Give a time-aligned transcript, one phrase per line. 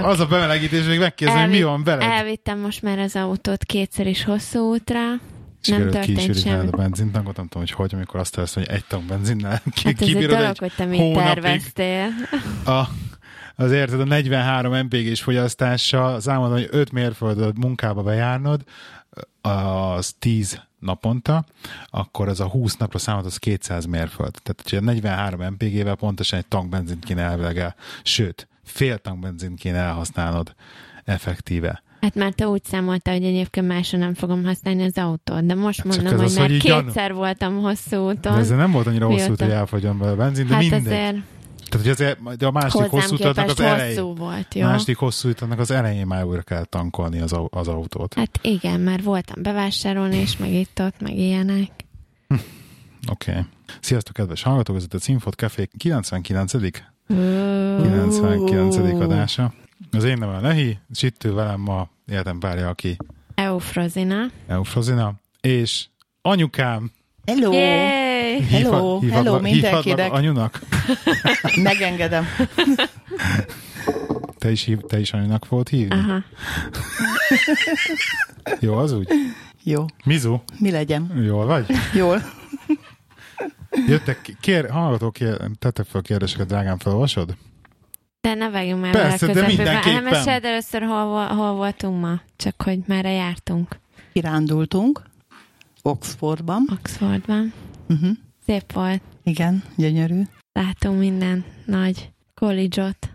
[0.00, 0.14] vagyok?
[0.14, 2.02] az a bemelegítés, hogy megkérdezem, hogy mi van veled.
[2.02, 5.00] Elvittem most már az autót kétszer is hosszú útra.
[5.60, 6.68] Sikerült történt kíséríteni semmi.
[6.72, 9.96] a benzintankot, nem tudom, hogy hogy, amikor azt tesz, hogy egy tank benzinnel ki, Hát
[9.96, 12.08] kibírod dolog, egy hogy te mit terveztél.
[12.64, 12.82] A,
[13.56, 18.62] az érted, a 43 MPG-s fogyasztással számolod, hogy 5 mérföldet munkába bejárnod,
[19.40, 21.44] az 10 naponta,
[21.86, 24.34] akkor az a 20 napra számolt az 200 mérföld.
[24.42, 29.58] Tehát hogyha 43 MPG-vel pontosan egy tank benzint kéne elvileg el, sőt, fél tank benzint
[29.58, 30.54] kéne elhasználnod
[31.04, 31.82] effektíve.
[32.00, 35.82] Hát már te úgy számolta, hogy egyébként másra nem fogom használni az autót, de most
[35.82, 38.38] Hát mondom, ez hogy az, már hogy így gyanú- kétszer voltam hosszú De úton.
[38.38, 40.80] ezzel nem volt annyira hosszú, út, hogy elfogyjon belőle a benzin, de hát mindegy.
[40.86, 41.14] azért
[41.68, 44.14] Tehát, hogy azért, de a másik hosszú utatnak az elején.
[44.14, 44.62] volt, jó?
[44.66, 48.14] A másik hosszú utatnak az elején már újra kell tankolni az, az autót.
[48.14, 51.70] Hát igen, már voltam bevásárolni, és meg itt ott, meg ilyenek.
[53.10, 53.30] Oké.
[53.30, 53.42] Okay.
[53.80, 56.52] Sziasztok, kedves hallgatók, ez itt a Cinfot Café 99.
[57.10, 57.14] Ó.
[57.82, 59.00] 99.
[59.00, 59.52] adása.
[59.92, 62.96] Az én nevem Lehi, és itt ül velem ma életem párja, aki
[63.34, 64.26] Eufrozina.
[64.46, 65.86] Eufrozina, és
[66.22, 66.90] anyukám
[67.26, 67.52] Hello!
[67.52, 68.40] Yay!
[68.42, 70.12] Hello, hívhat- hello mindenkinek.
[70.12, 70.60] anyunak?
[71.62, 72.26] Megengedem.
[74.38, 75.94] Te is, hív, te is anyunak volt hívni?
[75.98, 76.22] Aha.
[78.60, 79.08] Jó, az úgy?
[79.62, 81.22] Jó, Mizu, mi legyen?
[81.24, 81.66] jól vagy?
[81.94, 82.22] Jól.
[83.88, 87.36] Jöttek, kér, hallgatók, kér, tettek fel kérdéseket, drágám, felolvasod?
[88.20, 89.92] De ne vágjunk már Persze, de mindenképpen.
[89.92, 93.76] Nem meséld először, hol, hol voltunk ma, csak hogy merre jártunk.
[94.12, 95.02] Kirándultunk
[95.82, 96.68] Oxfordban.
[96.72, 97.52] Oxfordban.
[97.88, 98.10] Uh-huh.
[98.46, 99.02] Szép volt.
[99.22, 100.22] Igen, gyönyörű.
[100.52, 103.08] Látunk minden nagy college-ot,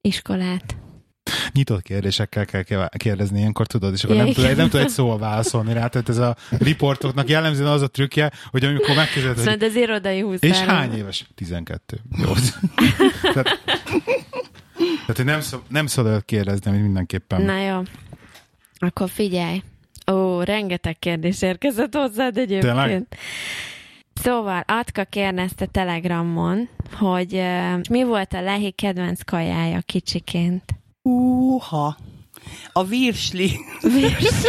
[0.00, 0.76] iskolát.
[1.52, 5.18] Nyitott kérdésekkel kell ke- kérdezni ilyenkor, tudod, és akkor nem, tud, nem tud egy szóval
[5.18, 5.86] válaszolni rá.
[5.86, 10.50] Tehát ez a riportoknak jellemzően az a trükkje, hogy amikor hogy Szóval az irodai húszár.
[10.50, 11.26] és hány éves?
[11.34, 12.00] 12.
[12.18, 12.32] Jó.
[13.34, 13.62] tehát,
[14.82, 17.42] tehát hogy nem, szab, nem szabad kérdezni, amit mindenképpen.
[17.42, 17.82] Na jó.
[18.78, 19.62] Akkor figyelj.
[20.12, 22.74] Ó, rengeteg kérdés érkezett hozzád egyébként.
[22.74, 23.06] Tényleg?
[24.14, 30.62] Szóval Atka kérdezte Telegramon, hogy uh, mi volt a Lehi kedvenc kajája kicsiként.
[31.02, 31.96] Húha.
[32.72, 33.58] A virsli.
[33.80, 34.48] Virsli?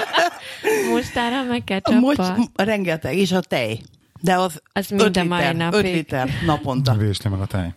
[0.90, 2.64] Mustárral meg kell Most csappa.
[2.64, 3.80] rengeteg, és a tej.
[4.20, 5.84] De az Az 5 mind a mai liter, napig.
[5.84, 6.94] 5 liter naponta.
[6.94, 7.74] Vésli meg a tej.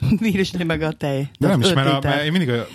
[0.20, 1.30] Virsli meg a tej.
[1.38, 2.66] De nem is, mert, a, mert én mindig a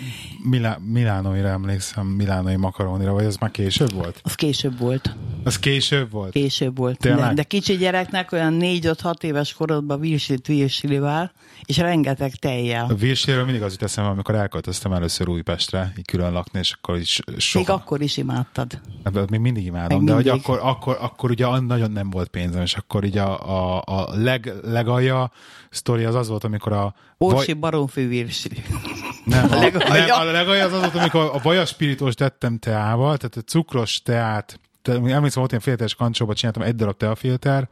[0.42, 4.20] Milá, Milánóira emlékszem, Milánói makaronira, vagy az már később volt?
[4.22, 5.16] Az később volt.
[5.44, 6.32] Az később volt?
[6.32, 6.98] Később volt.
[6.98, 7.28] Tényleg?
[7.28, 11.32] De, de kicsi gyereknek olyan 4-5-6 éves korodban virslit virslivel,
[11.64, 12.86] és rengeteg tejjel.
[12.90, 16.96] A Virsliről mindig az jut eszembe, amikor elköltöztem először Újpestre, így külön lakni, és akkor
[16.96, 17.64] is soha.
[17.64, 18.80] Még akkor is imádtad.
[19.02, 22.62] Ebből még mindig imádom, Meg de hogy akkor, akkor, akkor ugye nagyon nem volt pénzem,
[22.62, 25.30] és akkor így a, a, a leg, legalja
[25.70, 26.94] sztori az az volt, amikor a...
[27.18, 28.62] Orsi baromfű virsli.
[29.24, 30.06] nem, a, a legalja.
[30.06, 34.58] nem, a legalja az az amikor a vajaspirítós tettem teával, tehát a cukros teát, te,
[34.88, 37.68] emlékszem, volt ilyen filteres kancsóba csináltam egy darab teafilter,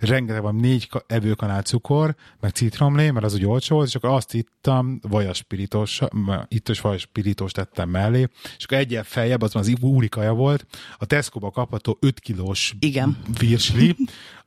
[0.00, 4.10] rengeteg van négy ka- evőkanál cukor, meg citromlé, mert az úgy olcsó volt, és akkor
[4.10, 6.00] azt ittam, vajaspirítós,
[6.48, 10.66] ittos vajaspirítós tettem mellé, és akkor egyen feljebb, az már az úri kaja volt,
[10.98, 13.18] a Tesco-ba kapható 5 kilós Igen.
[13.38, 13.96] virsli,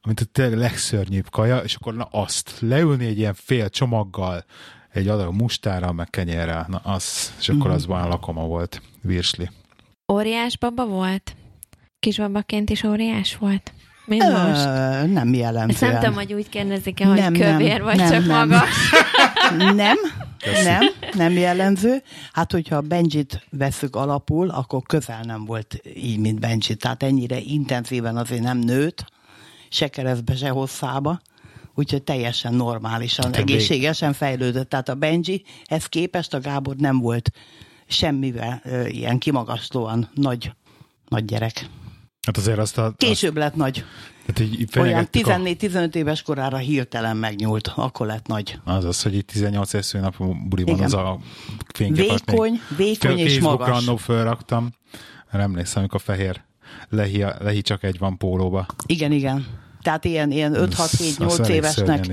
[0.02, 4.46] amit a tényleg legszörnyűbb kaja, és akkor na azt leülni egy ilyen fél csomaggal,
[4.90, 9.50] egy adag mustárral, meg kenyérrel, na az, és akkor az van lakoma volt, virsli.
[10.12, 11.36] Óriás baba volt?
[12.04, 13.74] Kisbabaként is óriás volt?
[14.06, 14.66] Mint most?
[14.66, 15.70] Ö, nem jellemzően.
[15.70, 18.48] Ezt nem tudom, hogy úgy kérdezik-e, hogy Nem, nem, kövér, vagy nem, csak nem.
[18.48, 18.70] magas.
[19.76, 19.98] Nem,
[20.64, 20.82] nem,
[21.14, 22.02] nem jellemző.
[22.34, 26.76] Hát, hogyha a Benjit veszük alapul, akkor közel nem volt így, mint Benji.
[26.76, 29.06] Tehát ennyire intenzíven azért nem nőtt,
[29.70, 31.22] se keresztbe, se hosszába.
[31.76, 34.70] Úgyhogy teljesen normálisan, vég- egészségesen fejlődött.
[34.70, 37.32] Tehát a Benji, ez képest a Gábor nem volt
[37.88, 40.52] semmivel ö, ilyen kimagaslóan nagy,
[41.08, 41.66] nagy gyerek.
[42.26, 42.94] Hát azért azt a...
[42.98, 43.84] Később lett nagy.
[44.26, 45.36] Tehát így, így Olyan fenyegettük a-
[45.88, 48.60] 14-15 éves korára hirtelen megnyúlt, akkor lett nagy.
[48.64, 50.16] Az az, hogy itt 18 esző nap
[50.50, 50.86] buliban Igen.
[50.86, 51.20] az a
[51.74, 53.88] fényképet Vékony, vékony és Facebookra magas.
[53.88, 54.70] annó fölraktam.
[55.32, 56.42] Emlékszem, amikor fehér
[56.90, 58.66] lehi, lehi csak egy van pólóba.
[58.86, 59.46] Igen, igen.
[59.82, 62.06] Tehát ilyen, ilyen Az- az 5-6-7-8 elég évesnek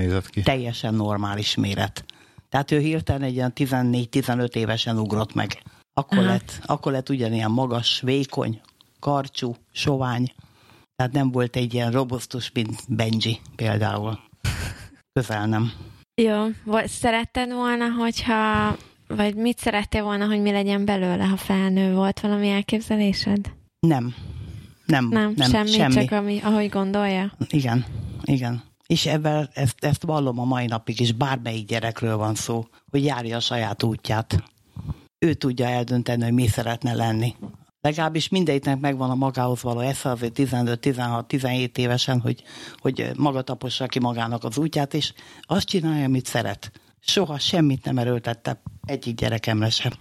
[0.43, 2.05] teljesen normális méret.
[2.49, 5.61] Tehát ő hirtelen egy ilyen 14-15 évesen ugrott meg.
[5.93, 6.27] Akkor Aha.
[6.27, 8.61] lett, akkor lett ugyanilyen magas, vékony,
[9.01, 10.33] karcsú, sovány.
[10.95, 14.19] Tehát nem volt egy ilyen robosztus, mint Benji például.
[15.13, 15.71] Közel nem.
[16.21, 18.75] Jó, vagy szeretted volna, hogyha,
[19.07, 23.51] vagy mit szerettél volna, hogy mi legyen belőle, ha felnő volt valami elképzelésed?
[23.79, 24.15] Nem.
[24.85, 25.93] Nem, Nem, nem semmi, semmi.
[25.93, 27.31] csak ami, ahogy gondolja.
[27.49, 27.85] Igen,
[28.23, 28.63] igen.
[28.87, 33.35] És ebben ezt, ezt vallom a mai napig is, bármelyik gyerekről van szó, hogy járja
[33.35, 34.43] a saját útját.
[35.19, 37.35] Ő tudja eldönteni, hogy mi szeretne lenni.
[37.81, 42.43] Legalábbis mindegyiknek megvan a magához való esze, azért 15-16-17 évesen, hogy,
[42.77, 46.71] hogy maga tapossa ki magának az útját, és azt csinálja, amit szeret.
[46.99, 49.91] Soha semmit nem erőltette egyik gyerekemre sem.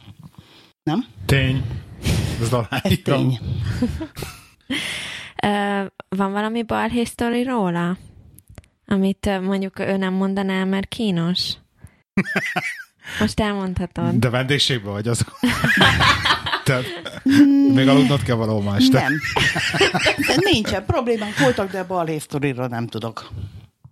[0.82, 1.06] Nem?
[1.27, 1.65] Tény.
[2.41, 2.49] Ez,
[2.82, 3.38] Ez tény.
[6.09, 7.97] Van valami balhé sztori róla?
[8.87, 11.53] Amit mondjuk ő nem mondaná, mert kínos?
[13.21, 14.15] Most elmondhatod.
[14.15, 15.25] De vendégségben vagy az.
[16.70, 16.84] Tehát
[17.75, 19.00] még aludnod kell valahol ma este.
[19.00, 19.12] Nem.
[20.26, 20.84] De nincsen.
[20.84, 23.28] Problémák voltak, de balhé sztoriról nem tudok.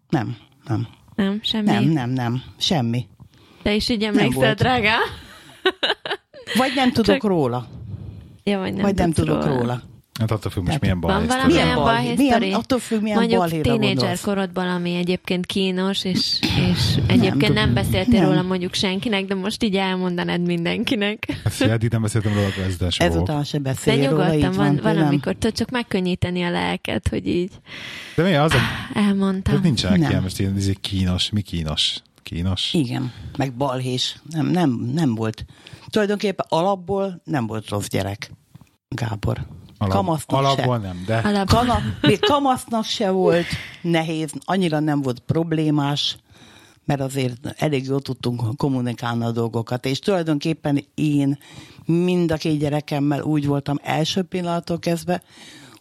[0.09, 0.37] Nem,
[0.69, 0.87] nem.
[1.15, 1.71] Nem, semmi.
[1.71, 2.43] Nem, nem, nem.
[2.59, 3.07] Semmi.
[3.63, 4.95] Te is így emlékszel, drága?
[6.55, 7.69] Vagy nem tudok Csak- róla.
[8.45, 9.83] Ja, vagy nem, vagy nem tudok róla.
[10.19, 11.63] Hát attól függ most milyen Van balhé valami sztori.
[11.65, 12.15] Milyen balhé?
[12.39, 16.39] Milyen- attól függ, milyen Mondjuk tínédzser korodban, ami egyébként kínos, és,
[16.73, 17.75] és egyébként nem, tudom.
[17.75, 18.29] beszéltél Nem.
[18.29, 21.27] róla mondjuk senkinek, de most így elmondanád mindenkinek.
[21.45, 22.89] Hát eddig nem beszéltem róla, akkor ez de.
[22.99, 24.67] Ezután se De róla, így nyugodtan van.
[24.67, 25.07] van, van nem?
[25.07, 27.51] amikor tudod csak megkönnyíteni a lelket, hogy így
[28.17, 28.59] De mi az a...
[28.95, 29.55] elmondtam.
[29.55, 30.11] Ez nincsenek Nem.
[30.11, 31.31] ilyen most ilyen izé kínos.
[31.31, 32.03] Mi kínos?
[32.23, 32.75] Kínos?
[32.75, 34.17] Igen, meg balhés.
[34.31, 35.45] Nem, nem, nem volt.
[35.91, 38.31] Tulajdonképpen alapból nem volt rossz gyerek.
[38.89, 39.47] Gábor.
[39.79, 40.87] Alap, Kamasznak alapból se.
[40.87, 41.17] nem, de...
[41.17, 41.49] Alap.
[41.49, 43.47] Kana, még kamasznak se volt
[43.83, 46.17] nehéz, annyira nem volt problémás,
[46.85, 51.39] mert azért elég jól tudtunk kommunikálni a dolgokat, és tulajdonképpen én
[51.85, 55.23] mind a két gyerekemmel úgy voltam első pillanattól kezdve,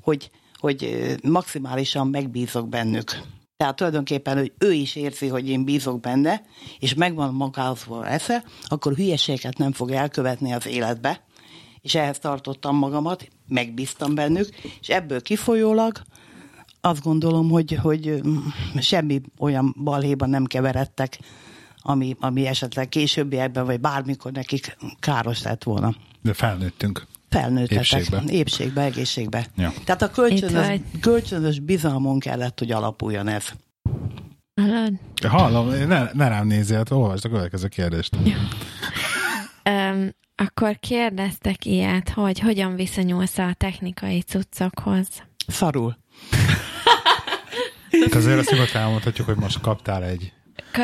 [0.02, 3.22] hogy, hogy maximálisan megbízok bennük.
[3.58, 6.42] Tehát tulajdonképpen, hogy ő is érzi, hogy én bízok benne,
[6.80, 11.26] és megvan magához esze, akkor hülyeséget nem fog elkövetni az életbe,
[11.82, 14.50] és ehhez tartottam magamat, megbíztam bennük,
[14.82, 16.02] és ebből kifolyólag
[16.82, 18.38] azt gondolom, hogy, hogy mm,
[18.80, 21.20] semmi olyan balhéban nem keveredtek,
[21.82, 25.96] ami, ami esetleg későbbiekben, vagy bármikor nekik káros lett volna.
[26.22, 27.06] De felnőttünk.
[27.30, 27.78] Felnőttetek.
[27.78, 28.24] Épségbe.
[28.28, 29.48] Épségbe, egészségbe.
[29.56, 29.74] Ja.
[29.84, 33.54] Tehát a kölcsönös, kölcsönös bizalmon kellett, hogy alapuljon ez.
[34.62, 34.94] Hallod?
[35.28, 38.16] Hallom, ne, ne rám nézzél, hát olvasd a következő kérdést.
[39.64, 45.08] Öm, akkor kérdeztek ilyet, hogy hogyan viszonyulsz a technikai cuccokhoz.
[45.48, 45.98] Szarul.
[48.02, 50.34] Hát azért azt nyugodtan elmondhatjuk, hogy most kaptál egy...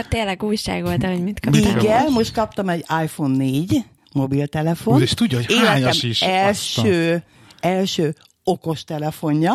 [0.09, 1.79] Tényleg újság volt, hogy mit kaptál.
[1.79, 4.95] Igen, most kaptam egy iPhone 4 mobiltelefon.
[4.95, 6.21] Úgy, és tudja, hogy hányas is.
[6.21, 7.23] első,
[7.59, 9.53] első okos telefonja,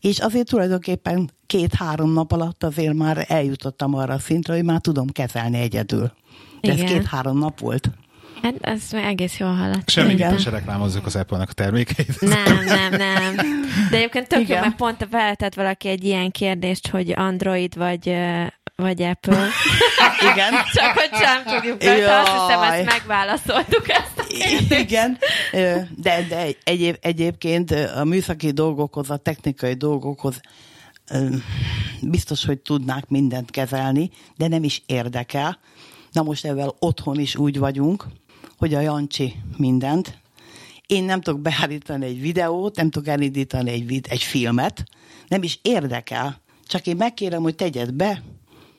[0.00, 5.08] és azért tulajdonképpen két-három nap alatt azért már eljutottam arra a szintre, hogy már tudom
[5.08, 6.12] kezelni egyedül.
[6.60, 7.90] De ez két-három nap volt.
[8.42, 9.82] Hát azt már egész jól hallottam.
[9.86, 12.20] Semmiképpen se reklámozzuk az Apple-nek a termékeit.
[12.20, 13.36] Nem, nem, nem.
[13.90, 14.60] De egyébként tök jó, Igen.
[14.60, 18.16] mert pont feltett valaki egy ilyen kérdést, hogy Android vagy,
[18.76, 19.46] vagy Apple.
[20.32, 20.52] Igen.
[20.74, 24.18] Csak hogy sem tudjuk rajta, azt hiszem, ezt megválaszoltuk ezt.
[24.18, 24.74] a.
[24.74, 25.18] Igen,
[25.96, 30.40] de, de egyéb, egyébként a műszaki dolgokhoz, a technikai dolgokhoz
[32.02, 35.58] biztos, hogy tudnák mindent kezelni, de nem is érdekel.
[36.12, 38.06] Na most ezzel otthon is úgy vagyunk,
[38.58, 40.18] hogy a Jancsi mindent.
[40.86, 44.84] Én nem tudok beállítani egy videót, nem tudok elindítani egy, egy filmet,
[45.28, 46.40] nem is érdekel.
[46.66, 48.22] Csak én megkérem, hogy tegyed be,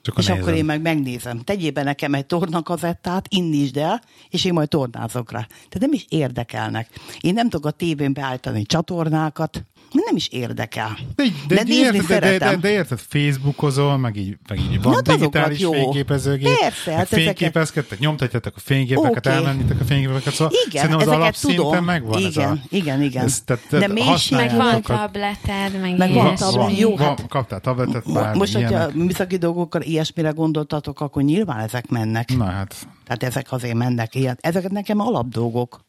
[0.01, 0.41] Csak és nézem.
[0.41, 1.39] akkor én meg megnézem.
[1.39, 5.47] Tegyél be nekem egy tornakazettát, indítsd el, és én majd tornázok rá.
[5.47, 6.89] Tehát nem is érdekelnek.
[7.21, 10.97] Én nem tudok a tévén beállítani csatornákat, nem is érdekel.
[11.15, 12.59] De, de, de nézni érted, de, de, de, szeretem.
[12.59, 15.71] de, érted, Facebookozol, meg így, meg így van azokat digitális jó.
[15.71, 19.29] fényképezőgép, Persze, meg hát ezeket- fényképezkedtek, nyomtatjátok a fényképeket, Oké.
[19.35, 21.85] elmennitek a fényképeket, szóval Igen, szerintem az ezeket alapszinten tudom.
[21.85, 22.57] megvan ez igen, a...
[22.69, 23.23] igen, igen.
[23.25, 27.07] Ez, tehát, de tehát Meg használjátok van a- tableted, meg, Meg van van, jó, van,
[27.07, 32.35] hát- kaptál tabletet, bármi Most, hogyha műszaki dolgokkal ilyesmire gondoltatok, akkor nyilván ezek mennek.
[32.37, 34.37] Na hát, Tehát ezek azért mennek ilyen.
[34.41, 35.85] Ezek nekem alapdolgok.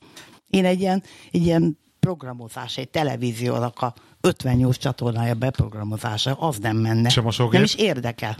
[0.50, 7.10] Én egy ilyen, egy ilyen programozás, egy televíziónak a 58 csatornája beprogramozása, az nem menne.
[7.16, 7.52] A mosógép?
[7.52, 8.36] Nem is érdekel.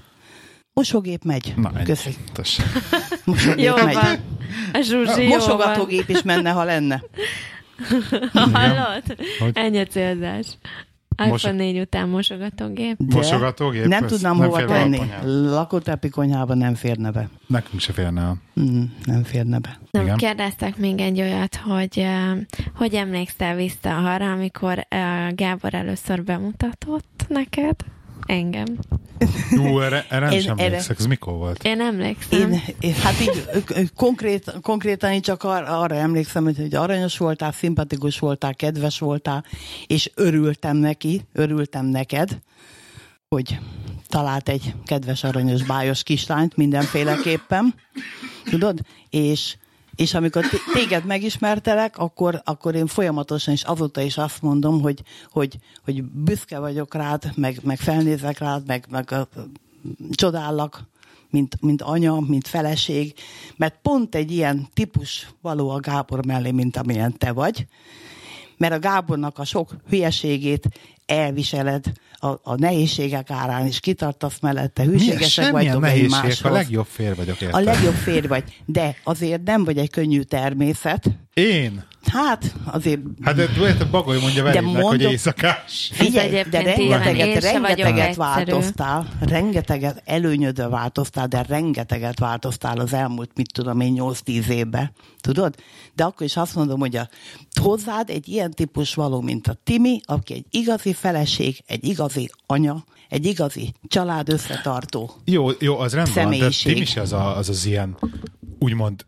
[0.73, 1.52] Mosógép megy.
[1.57, 1.85] na ennyi.
[1.85, 2.17] Köszi.
[3.25, 3.95] Mosógép Jó megy.
[3.95, 4.19] van.
[4.83, 5.26] Zsuzsi.
[5.26, 7.02] Mosogatógép is menne, ha lenne.
[8.52, 9.02] Hallod?
[9.38, 9.50] Hogy?
[9.57, 9.87] Ennyi a
[11.23, 11.29] célzás.
[11.31, 12.97] Mos- iPhone 4 után mosogatógép.
[12.99, 13.85] De Mosogatógép?
[13.87, 14.97] Nem tudnám nem hova tenni.
[14.97, 15.27] konyhába.
[15.50, 17.29] Lakótelepi konyhában nem férne be.
[17.47, 18.37] Nekünk se férne el.
[18.61, 19.79] Mm, nem férne be.
[19.91, 20.17] Nem, Igen.
[20.17, 22.39] kérdeztek még egy olyat, hogy uh,
[22.75, 27.75] hogy emlékszel vissza arra, amikor uh, Gábor először bemutatott neked
[28.27, 28.67] engem?
[29.50, 31.65] Jú, erre, erre nem Én sem erre- emlékszek, ez mikor volt?
[31.65, 32.53] Én emlékszem.
[32.53, 33.47] Én, én hát így
[33.97, 39.45] konkrét, konkrétan én csak arra, arra emlékszem, hogy, hogy aranyos voltál, szimpatikus voltál, kedves voltál,
[39.87, 42.39] és örültem neki, örültem neked,
[43.29, 43.59] hogy
[44.09, 47.75] talált egy kedves aranyos bájos kislányt mindenféleképpen,
[48.45, 48.81] tudod?
[49.11, 49.57] És
[50.00, 55.59] és amikor téged megismertelek, akkor, akkor én folyamatosan is azóta is azt mondom, hogy, hogy,
[55.85, 59.28] hogy büszke vagyok rád, meg, meg felnézek rád, meg, meg a,
[60.11, 60.83] csodállak,
[61.30, 63.14] mint, mint anya, mint feleség,
[63.57, 67.66] mert pont egy ilyen típus való a Gábor mellé, mint amilyen te vagy,
[68.57, 70.69] mert a Gábornak a sok hülyeségét
[71.07, 76.45] elviseled, a, a nehézségek árán is kitartasz mellette, hűségesek vagytok egymáshoz.
[76.45, 77.57] A legjobb fér vagyok érte.
[77.57, 81.11] A legjobb fér vagy, de azért nem vagy egy könnyű természet.
[81.35, 81.85] Én?
[82.07, 83.00] Hát, azért...
[83.23, 83.47] Hát de,
[83.79, 85.91] de Bagoly mondja velünk, mondok, hogy éjszakás.
[85.93, 93.81] Figyelj, de rengeteget, rengeteget változtál, rengeteget előnyödő változtál, de rengeteget változtál az elmúlt, mit tudom
[93.81, 94.93] én, 8-10 évben.
[95.21, 95.55] Tudod?
[96.00, 97.09] De akkor is azt mondom, hogy a,
[97.61, 102.85] hozzád egy ilyen típus való, mint a Timi, aki egy igazi feleség, egy igazi anya,
[103.09, 107.66] egy igazi család összetartó Jó, jó az rendben van, de Timi az, a, az az
[107.66, 107.97] ilyen
[108.59, 109.07] úgymond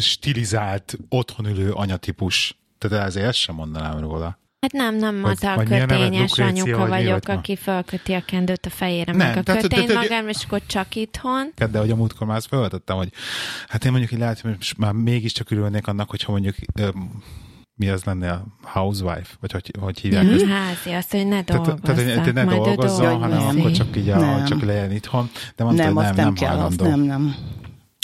[0.00, 2.58] stilizált, otthon ülő anyatípus.
[2.78, 4.38] Tehát ezért ezt sem mondanám róla.
[4.60, 9.26] Hát nem, nem az a kötényes anyuka vagyok, aki felköti a kendőt a fejére, nem,
[9.26, 11.52] meg a tehát, kötény tehát, magam, és akkor csak itthon.
[11.70, 13.12] De hogy a múltkor már felvetettem, hogy
[13.68, 16.54] hát én mondjuk így lehet, hogy már mégiscsak örülnék annak, hogyha mondjuk
[17.74, 20.44] mi az lenne a housewife, vagy hogy, hogy hívják ja, ezt?
[20.44, 21.80] Házi, azt, hogy ne dolgozzak.
[21.80, 25.30] Tehát, tehát ne dolgozzon, hanem akkor csak így a, csak legyen itthon.
[25.56, 27.34] De mondta, nem, hogy nem, nem, nem kell, azt nem, nem.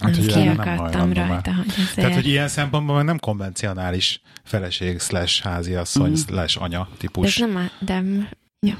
[0.02, 1.94] Hát, hogy ki akartam rajta, hogy azért...
[1.94, 6.14] Tehát, hogy ilyen szempontból nem konvencionális feleség slash háziasszony mm.
[6.14, 7.38] slash anya típus.
[7.38, 8.02] De ez nem a, de...
[8.60, 8.78] Ja.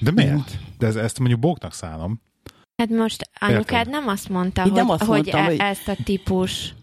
[0.00, 0.58] De miért?
[0.78, 2.20] De ez, ezt mondjuk bóknak szállom.
[2.76, 6.74] Hát most anyukád nem azt mondta, hogy, nem azt mondtam, hogy, hogy ezt a típus...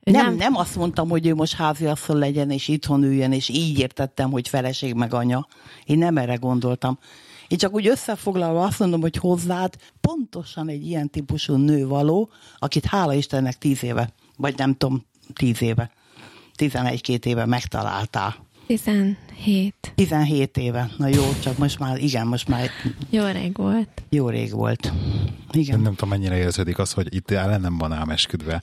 [0.00, 3.78] Nem, nem, nem azt mondtam, hogy ő most háziasszony legyen, és itthon üljen, és így
[3.78, 5.46] értettem, hogy feleség meg anya.
[5.84, 6.98] Én nem erre gondoltam.
[7.52, 12.84] Én csak úgy összefoglalva azt mondom, hogy hozzád pontosan egy ilyen típusú nő való, akit
[12.84, 15.90] hála Istennek tíz éve, vagy nem tudom, tíz éve,
[16.56, 18.36] tizenegy-két éve megtaláltál.
[18.66, 19.92] 17.
[19.94, 20.90] 17 éve.
[20.96, 22.70] Na jó, csak most már, igen, most már...
[23.10, 24.02] Jó rég volt.
[24.08, 24.92] Jó rég volt.
[25.52, 25.80] Igen.
[25.80, 28.62] Nem tudom, mennyire érződik az, hogy itt ellenem van ám esküdve.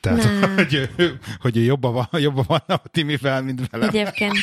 [0.00, 0.54] Tehát, nem.
[0.56, 0.90] hogy,
[1.40, 3.88] hogy jobban van, jobban van a Timivel, mint velem.
[3.88, 4.34] Egyébként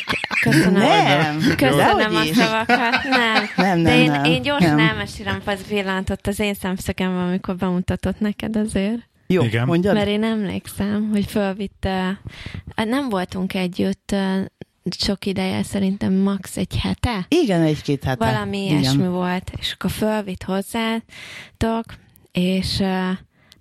[0.52, 0.82] köszönöm.
[0.82, 1.40] Nem.
[1.58, 3.04] Köszönöm a szavakat.
[3.10, 3.44] Nem.
[3.66, 4.24] Nem, nem, De én, nem.
[4.24, 4.88] én gyorsan nem.
[4.88, 9.10] elmesélem az pillantot az én szemszögemben, amikor bemutatott neked azért.
[9.28, 9.66] Jó, Igen.
[9.66, 9.94] mondjad.
[9.94, 12.20] Mert én emlékszem, hogy fölvitte,
[12.76, 14.16] nem voltunk együtt
[14.98, 16.58] sok ideje, szerintem max.
[16.58, 17.26] egy hete.
[17.28, 18.26] Igen, egy-két hete.
[18.32, 18.80] Valami Igen.
[18.80, 21.86] ilyesmi volt, és akkor fölvitt hozzátok,
[22.32, 23.10] és uh,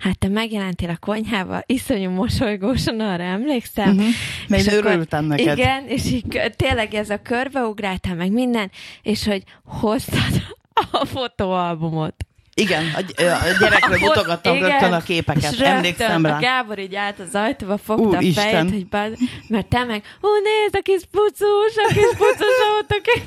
[0.04, 3.88] hát te megjelentél a konyhába, iszonyú mosolygósan, arra emlékszem.
[3.88, 4.06] Uh-huh.
[4.49, 5.58] Mert És én akkor- örültem neked.
[5.58, 8.70] Igen, és így tényleg ez a körbeugráltál meg minden,
[9.02, 10.42] és hogy hoztad
[10.90, 12.14] a fotóalbumot.
[12.54, 16.38] Igen, a, a gyerekre mutogattam rögtön a képeket, és emlékszem a rá.
[16.38, 18.50] Gábor így állt az ajtóba, fogta a Úristen.
[18.50, 19.11] fejét, hogy bár,
[19.49, 23.23] mert te meg, hú, nézd, a kis pucus, a kis pucus ott, a kis...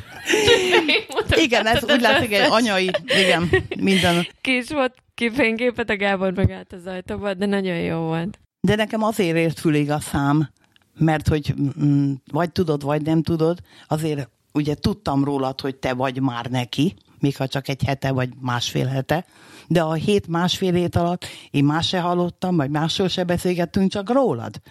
[1.46, 4.28] Igen, ez úgy látszik egy anyai, igen, minden.
[4.42, 8.40] Kis volt kifényképet, a Gábor meg állt az ajtóba, de nagyon jó volt.
[8.62, 10.50] De nekem azért ért fülig a szám,
[10.98, 11.54] mert hogy
[11.84, 16.96] mm, vagy tudod, vagy nem tudod, azért ugye tudtam rólad, hogy te vagy már neki,
[17.20, 19.26] még ha csak egy hete vagy másfél hete,
[19.68, 24.12] de a hét másfél hét alatt én más se hallottam, vagy másról se beszélgettünk, csak
[24.12, 24.62] rólad.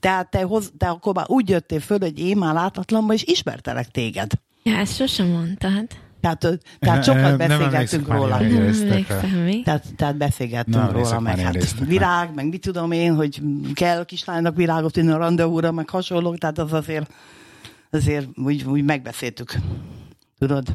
[0.00, 3.90] Tehát te, hoz, te akkor már úgy jöttél föl, hogy én már látatlanban is ismertelek
[3.90, 4.30] téged.
[4.62, 5.86] Ja, ezt sosem mondtad.
[6.20, 8.38] Tehát, tehát sokat Nem beszélgettünk már róla.
[8.38, 9.62] Nem emlékszem?
[9.64, 13.42] Tehát, tehát beszélgettünk Nem róla, meg hát virág, meg mit tudom én, hogy
[13.74, 17.12] kell a kislánynak virágot inni a rendezvúra, meg hasonlók, tehát az azért,
[17.90, 19.54] azért úgy, úgy megbeszéltük.
[20.38, 20.66] Tudod?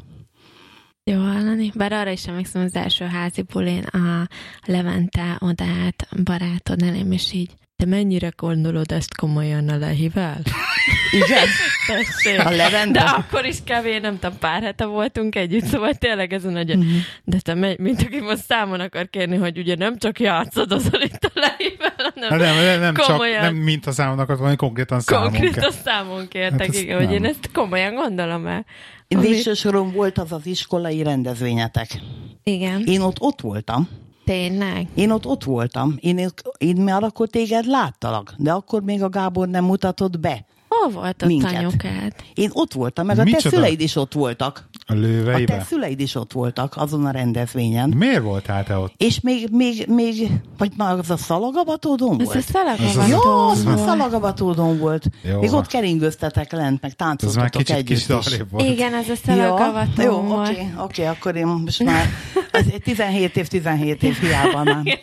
[1.03, 1.71] Jó hallani.
[1.75, 4.27] Bár arra is emlékszem, az első házi bulén a
[4.65, 10.41] Levente odállt barátod elém, és így te mennyire gondolod ezt komolyan a lehivel?
[11.25, 11.47] Igen?
[11.87, 12.39] Tessék.
[12.39, 12.99] A Levente?
[12.99, 16.77] De akkor is kevés, nem tudom, pár hete voltunk együtt, szóval tényleg ez a nagy...
[16.77, 16.87] Mhm.
[17.23, 20.89] De te megy, mint aki most számon akar kérni, hogy ugye nem csak játszod az
[20.99, 25.29] itt a hanem nem, nem, nem csak, nem mint a számon akart, hanem konkrétan számon
[25.31, 28.65] konkrétan számon kértek, Hát igen, hogy én ezt komolyan gondolom el.
[29.07, 31.99] Én Ami- végső soron volt az az iskolai rendezvényetek.
[32.43, 33.89] Igen, Én ott ott voltam.
[34.25, 34.87] tényleg.
[34.95, 35.97] Én ott ott voltam.
[35.99, 40.45] Én, én már akkor téged láttalak, de akkor még a Gábor nem mutatott be.
[40.67, 41.55] Hol volt ott Minket.
[41.55, 42.13] anyukád?
[42.33, 43.55] Én ott voltam, meg a te Micsoda?
[43.55, 44.69] szüleid is ott voltak.
[44.85, 45.63] A A te lőveibe?
[45.67, 47.89] szüleid is ott voltak azon a rendezvényen.
[47.89, 48.93] Miért voltál te ott?
[48.97, 52.37] És még, még, még, vagy már az a szalagabatódon Ez volt?
[52.53, 53.19] a Ez az- Jó,
[53.49, 53.87] az Ez már volt.
[53.87, 55.05] szalagabatódon volt.
[55.31, 55.39] Jó.
[55.39, 58.37] Még ott keringőztetek lent, meg táncoltatok együtt kicsit is.
[58.49, 58.65] volt.
[58.69, 60.49] Igen, ez a Ja, szalagavató jó, volt.
[60.49, 62.05] oké, oké, akkor én most már
[62.51, 64.83] Az 17 év, 17 év, hiába nem.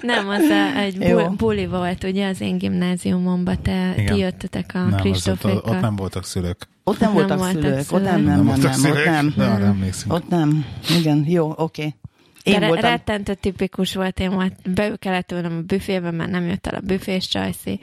[0.00, 1.16] Nem, az a, egy Jó.
[1.16, 4.14] bu- buli volt, ugye az én gimnáziumomban, te, Igen.
[4.14, 5.62] ti jöttetek a Nem, az ott, Kristófékkal.
[5.74, 6.68] ott nem voltak szülők.
[6.84, 8.26] Ott nem, Nem voltak voltak szülők, ott nem, szülők.
[8.26, 9.32] nem, nem, voltak nem, ott szülők, nem.
[9.36, 10.12] de arra emlékszünk.
[10.12, 10.64] Ott nem.
[10.98, 11.94] Igen, jó, oké.
[12.42, 12.90] Én De voltam.
[12.90, 16.80] rettentő tipikus volt, én volt, be kellett ülnöm a büfébe, mert nem jött el a
[16.80, 17.80] büfés csajszi,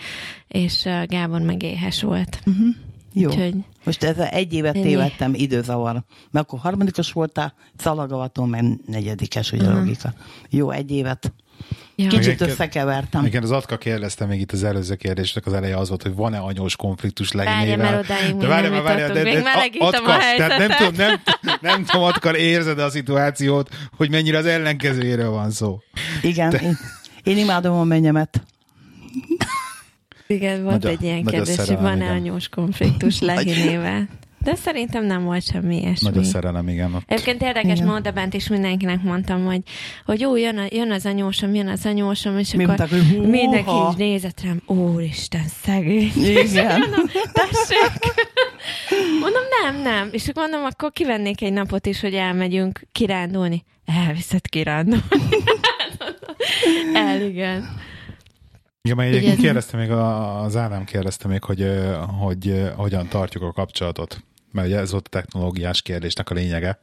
[0.48, 2.40] és uh, Gábor meg éhes volt.
[3.14, 3.30] Jó.
[3.30, 3.54] Úgyhogy
[3.84, 4.84] Most ezzel egy évet Ennyi.
[4.84, 6.04] tévedtem időzavar.
[6.32, 9.78] Mert akkor harmadikos voltál, szalagavaton, meg negyedikes, ugye Aha.
[9.78, 10.14] logika.
[10.50, 11.34] Jó, egy évet.
[11.96, 12.08] ja.
[12.08, 13.26] Kicsit Igen, összekevertem.
[13.26, 16.38] Igen, az Atka kérdezte még itt az előző kérdésnek az eleje az volt, hogy van-e
[16.38, 18.06] anyós konfliktus még várjál, nem már,
[18.84, 19.24] várjál, jutottunk.
[19.24, 21.22] Még melegítem a tehát nem tudom, nem,
[21.62, 25.80] nem tudom, Atkar, érzed a szituációt, hogy mennyire az ellenkezőjéről van szó.
[26.22, 26.78] Igen, én,
[27.24, 28.42] én imádom a mennyemet.
[30.32, 34.08] Igen, volt Nagy a- egy ilyen kérdés, hogy van-e anyós konfliktus Lehinével.
[34.44, 36.10] De szerintem nem volt semmi ilyesmi.
[36.10, 36.94] Nagy a szerelem, igen.
[36.94, 37.04] Ott.
[37.06, 37.88] Egyébként érdekes, Igen.
[37.88, 39.62] ma oda bent is mindenkinek mondtam, hogy,
[40.06, 43.30] hogy jó, jön, a, jön az anyósom, jön az anyósom, és Mi akkor mondták, hogy
[43.30, 46.12] mindenki így nézett rám, úristen, szegény.
[46.16, 46.80] Igen.
[46.80, 48.14] Mondom, tessék.
[49.20, 50.10] Mondom, nem, nem.
[50.12, 53.64] És akkor mondom, akkor kivennék egy napot is, hogy elmegyünk kirándulni.
[54.06, 55.04] Elviszed kirándulni.
[56.94, 57.70] El, igen.
[58.84, 61.68] Igen, mert Ugye egyébként ez- kérdezte még, az Ádám kérdezte még, hogy,
[62.20, 64.24] hogy ö, hogyan tartjuk a kapcsolatot.
[64.52, 66.80] Mert ugye ez volt a technológiás kérdésnek a lényege,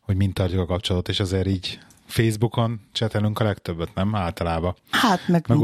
[0.00, 4.14] hogy mint tartjuk a kapcsolatot, és azért így Facebookon csetelünk a legtöbbet, nem?
[4.14, 4.74] Általában.
[4.90, 5.58] Hát, meg, Meg.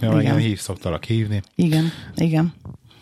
[0.00, 0.20] Ja, igen.
[0.20, 0.38] igen, igen.
[0.48, 1.42] hív, szoktalak hívni.
[1.54, 2.54] igen, igen.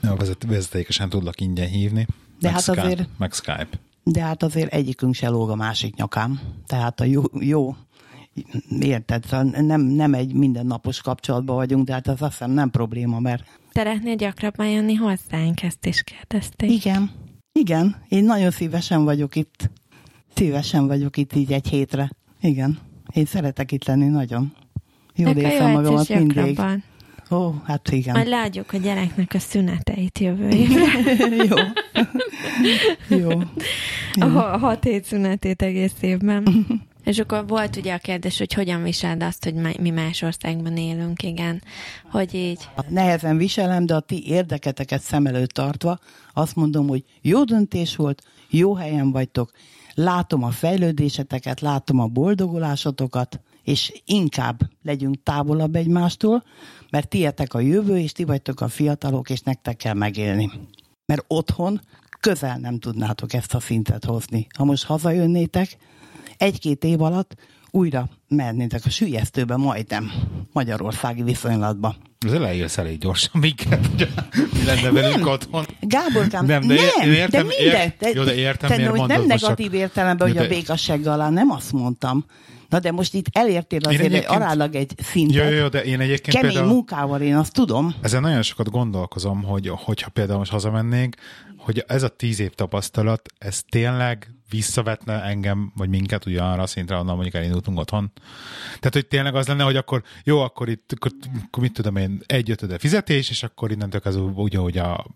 [0.03, 2.07] Ja, vezet, vezetékesen tudlak ingyen hívni.
[2.41, 3.69] De meg hát Skype, azért- Meg Skype.
[4.03, 6.41] De hát azért egyikünk se lóg a másik nyakám.
[6.67, 7.77] Tehát a jó, jó
[8.81, 13.19] érted, szóval nem, nem egy mindennapos kapcsolatban vagyunk, de hát ez azt hiszem nem probléma,
[13.21, 16.71] mert Szeretnél gyakrabban jönni hozzánk, ezt is kérdezték.
[16.71, 17.11] igen,
[17.53, 19.71] igen, én nagyon szívesen vagyok itt.
[20.35, 22.11] Szívesen vagyok itt így egy hétre.
[22.41, 22.79] Igen,
[23.13, 24.53] én szeretek itt lenni nagyon.
[25.17, 26.61] Jól érzem magamat mindig.
[27.31, 28.15] Ó, hát igen.
[28.15, 30.85] Majd leadjuk a gyereknek a szüneteit jövő évre.
[31.45, 31.57] jó.
[33.19, 33.29] jó.
[34.21, 36.45] A ha- hat hét szünetét egész évben.
[37.05, 41.23] És akkor volt ugye a kérdés, hogy hogyan viseld azt, hogy mi más országban élünk,
[41.23, 41.63] igen.
[42.11, 42.69] Hogy így.
[42.89, 45.99] Nehezen viselem, de a ti érdeketeket szem előtt tartva
[46.33, 49.51] azt mondom, hogy jó döntés volt, jó helyen vagytok,
[49.95, 56.45] látom a fejlődéseteket, látom a boldogulásotokat, és inkább legyünk távolabb egymástól,
[56.91, 60.51] mert tietek a jövő, és ti vagytok a fiatalok, és nektek kell megélni.
[61.07, 61.81] Mert otthon
[62.21, 64.47] közel nem tudnátok ezt a szintet hozni.
[64.57, 65.77] Ha most hazajönnétek,
[66.37, 67.35] egy-két év alatt
[67.71, 70.11] újra mennétek a sülyeztőbe majdnem
[70.53, 71.97] magyarországi viszonylatba.
[72.27, 74.09] Az leírsz elég gyorsan minket, hogy
[74.53, 75.65] mi lenne velünk otthon.
[75.81, 77.93] Gáborkám, Nem, nem, de nem értem, de minden.
[78.01, 80.49] ér- jó, de értem, te, miért hogy nem most csak- negatív értelemben, hogy De- a
[80.49, 82.25] békasság alá, nem azt mondtam.
[82.69, 85.37] Na de most itt elértél azért egy aránylag egy szintet.
[85.45, 86.73] Jó, jó, jó, de én egyébként Kemény például...
[86.73, 87.95] munkával én azt tudom.
[88.03, 91.17] Ezen nagyon sokat gondolkozom, hogy hogyha például most hazamennénk,
[91.59, 96.67] hogy ez a tíz év tapasztalat, ez tényleg visszavetne engem, vagy minket ugye arra a
[96.67, 98.13] szintre, onnan mondjuk elindultunk otthon.
[98.67, 101.11] Tehát, hogy tényleg az lenne, hogy akkor jó, akkor itt, akkor,
[101.47, 105.07] akkor mit tudom én, egy ötöde fizetés, és akkor innentől kezdve úgy, ahogy a,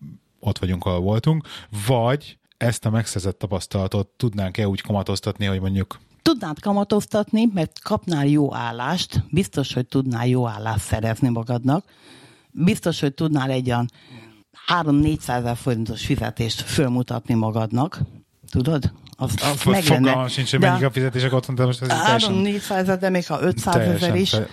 [0.41, 1.47] ott vagyunk, ahol voltunk,
[1.87, 8.55] vagy ezt a megszerzett tapasztalatot tudnánk-e úgy kamatoztatni, hogy mondjuk Tudnád kamatoztatni, mert kapnál jó
[8.55, 11.85] állást, biztos, hogy tudnál jó állást szerezni magadnak,
[12.51, 13.91] biztos, hogy tudnál egy olyan
[14.69, 18.01] 3-400 ezer forintos fizetést fölmutatni magadnak,
[18.51, 18.93] tudod?
[19.21, 19.97] Az, az meg lenne.
[20.09, 22.35] fogalmam sincs, hogy De mennyik a fizetések otthon, de most ez így teljesen...
[22.45, 24.49] 3-400 ezer, de még ha 500 ezer is, fe-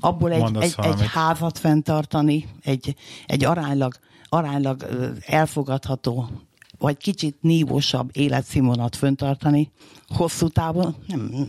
[0.00, 2.94] abból egy, egy, egy házat fenntartani, egy,
[3.26, 3.94] egy aránylag,
[4.28, 4.86] aránylag
[5.26, 6.30] elfogadható,
[6.78, 9.70] vagy kicsit nívósabb életszínvonalat föntartani,
[10.08, 11.48] hosszú távon nem,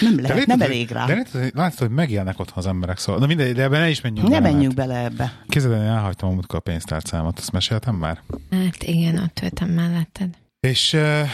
[0.00, 1.06] nem lehet, nem elég rá.
[1.06, 3.20] De látod, hogy- megélnek otthon az emberek, szóval.
[3.20, 5.32] Na mindegy, de ebben ne is menjünk Ne bele, menjünk mert- bele ebbe.
[5.48, 8.22] Képzeld, én elhagytam a múltkor a pénztárcámat, azt meséltem már.
[8.50, 10.28] Hát igen, ott voltam melletted.
[10.60, 11.30] És, eh,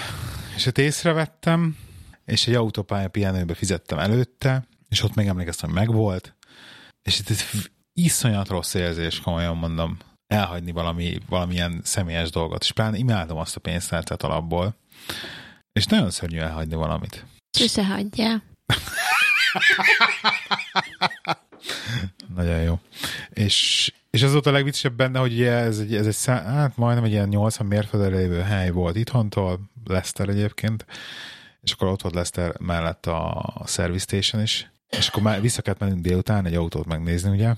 [0.57, 1.77] és ott észrevettem,
[2.25, 6.35] és egy autópálya pihenőbe fizettem előtte, és ott még emlékeztem, hogy megvolt,
[7.03, 7.45] és itt ez
[7.93, 12.63] iszonyat rossz érzés, komolyan mondom, elhagyni valami, valamilyen személyes dolgot.
[12.63, 14.77] És pláne imádom azt a pénztárcát alapból,
[15.73, 17.25] és nagyon szörnyű elhagyni valamit.
[17.59, 18.43] Sose hagyjál.
[22.37, 22.81] Nagyon jó.
[23.31, 26.77] És, és az volt a legviccesebb benne, hogy ugye ez egy, ez egy szá, hát
[26.77, 30.87] majdnem egy ilyen 80 mérföldre lévő hely volt itthontól, Leicester egyébként,
[31.63, 35.63] és akkor ott volt Leicester mellett a, a service station is, és akkor már vissza
[35.63, 37.55] kellett mennünk délután egy autót megnézni, ugye,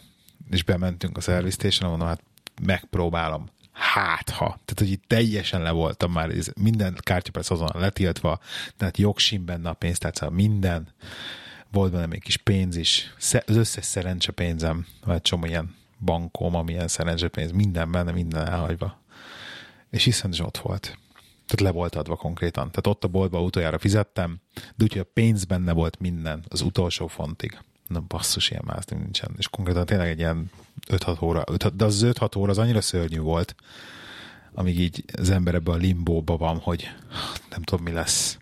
[0.50, 2.22] és bementünk a service station mondom, hát
[2.62, 3.48] megpróbálom.
[3.72, 4.44] hát ha.
[4.46, 8.40] Tehát, hogy itt teljesen le voltam már, ez minden kártyaperc azon letiltva,
[8.76, 10.88] tehát jogsim benne a pénz, tehát szóval minden,
[11.70, 13.14] volt benne még kis pénz is,
[13.46, 19.00] az összes szerencsepénzem, vagy csomó ilyen bankom, amilyen szerencsepénz, minden benne, minden elhagyva.
[19.90, 20.98] És hiszen is ott volt.
[21.46, 22.70] Tehát le volt adva konkrétan.
[22.70, 27.06] Tehát ott a boltba utoljára fizettem, de úgyhogy a pénz benne volt minden, az utolsó
[27.06, 27.58] fontig.
[27.86, 29.30] Na basszus, ilyen más nincsen.
[29.36, 30.50] És konkrétan tényleg egy ilyen
[30.90, 33.54] 5-6 óra, 5, de az 5-6 óra az annyira szörnyű volt,
[34.52, 36.88] amíg így az ember ebben a limbóba van, hogy
[37.50, 38.38] nem tudom, mi lesz.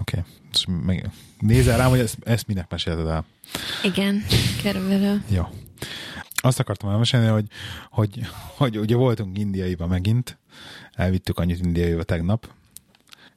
[0.00, 0.24] Oké.
[0.72, 1.02] Okay.
[1.38, 3.24] Nézel rám, hogy ezt, ezt minek mesélted el.
[3.82, 4.24] Igen,
[4.62, 5.22] körülbelül.
[5.28, 5.46] Jó.
[6.34, 7.46] Azt akartam elmesélni, hogy,
[7.90, 8.20] hogy,
[8.56, 10.38] hogy ugye voltunk indiaiba megint,
[10.92, 12.48] elvittük annyit indiaiba tegnap,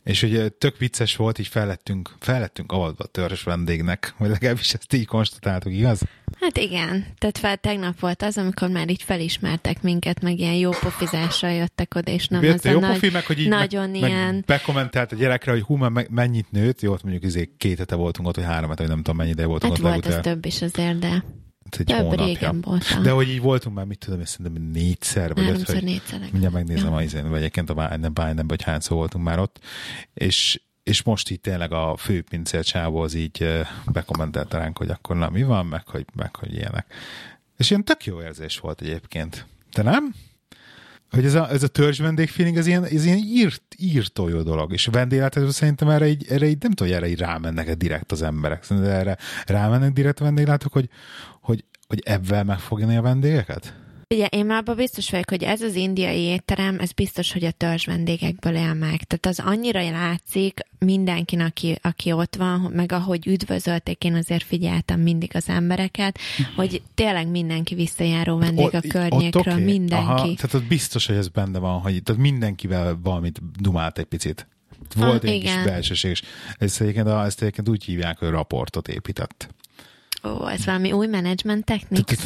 [0.04, 4.94] és ugye tök vicces volt, így fellettünk, fellettünk avatva a törzs vendégnek, vagy legalábbis ezt
[4.94, 6.02] így konstatáltuk, igaz?
[6.40, 10.70] Hát igen, tehát fel tegnap volt az, amikor már így felismertek minket, meg ilyen jó
[10.70, 14.10] pofizással jöttek oda, és nem Bért, az jó a pofi, meg, hogy így nagyon meg,
[14.10, 14.34] ilyen...
[14.34, 15.76] Meg bekommentelt a gyerekre, hogy hú,
[16.10, 19.02] mennyit nőtt, jó, ott mondjuk izé két hete voltunk ott, vagy három hete, vagy nem
[19.02, 21.24] tudom mennyi ide voltunk hát ott volt ez több is azért, de
[21.80, 22.26] egy Több hónapja.
[22.26, 22.66] régen.
[23.04, 26.20] De hogy így voltunk már, mit tudom, én szerintem négyszer, vagy öt, hogy négyszer.
[26.32, 27.02] Mindjárt megnézem, ja.
[27.02, 29.60] izén, vagy egyébként a nem nem, vagy hányszor voltunk már ott,
[30.14, 35.30] és, és most így tényleg a főpincér csávó az így bekommentelte ránk, hogy akkor na
[35.30, 36.94] mi van, meg hogy, meg hogy ilyenek.
[37.58, 39.46] És ilyen tök jó érzés volt egyébként.
[39.72, 40.14] Te nem?
[41.14, 44.42] Hogy ez a, ez a törzs vendég feeling, ez ilyen, ez ilyen írt, írtó jó
[44.42, 44.74] dolog.
[44.74, 48.22] És vendéglátásban szerintem erre így, erre így nem tudom, hogy erre így rámennek direkt az
[48.22, 48.64] emberek.
[48.64, 50.90] Szerintem erre rámennek direkt a vendéglátók, hogy,
[51.42, 53.83] hogy, hogy ebben megfogni a vendégeket?
[54.14, 57.52] Ugye én már abban biztos vagyok, hogy ez az indiai étterem, ez biztos, hogy a
[57.52, 59.04] törzs vendégekből él meg.
[59.04, 65.00] Tehát az annyira látszik mindenkin, aki, aki ott van, meg ahogy üdvözölték, én azért figyeltem
[65.00, 66.20] mindig az embereket,
[66.56, 69.64] hogy tényleg mindenki visszajáró vendég a környékről, okay.
[69.64, 70.06] mindenki.
[70.06, 74.48] Aha, tehát az biztos, hogy ez benne van, hogy tehát mindenkivel valamit dumált egy picit.
[74.96, 75.56] Volt ah, egy igen.
[75.56, 76.22] kis belsőség, és
[76.58, 79.48] ezt egyébként, ezt egyébként úgy hívják, hogy raportot épített.
[80.24, 82.18] Ó, ez valami új management technik.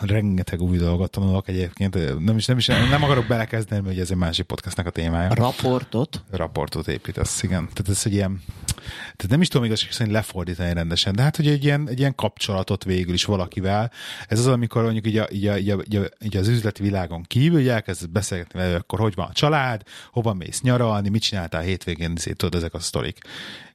[0.00, 2.18] Rengeteg új dolgot tanulok egyébként.
[2.24, 5.34] Nem is, nem is nem akarok belekezdeni, hogy ez egy másik podcastnak a témája.
[5.34, 6.24] Raportot?
[6.30, 7.68] Raportot építesz, igen.
[7.72, 8.42] Tehát ez egy ilyen,
[8.86, 12.14] tehát nem is tudom igazság szerint lefordítani rendesen, de hát hogy egy ilyen, egy ilyen
[12.14, 13.90] kapcsolatot végül is valakivel.
[14.28, 16.82] Ez az, amikor mondjuk így, a, így, a, így, a, így, a, így az üzleti
[16.82, 21.62] világon kívül elkezd beszélgetni vele, akkor hogy van a család, hova mész nyaralni, mit csináltál
[21.62, 23.18] hétvégén, tudod, ezek a sztorik.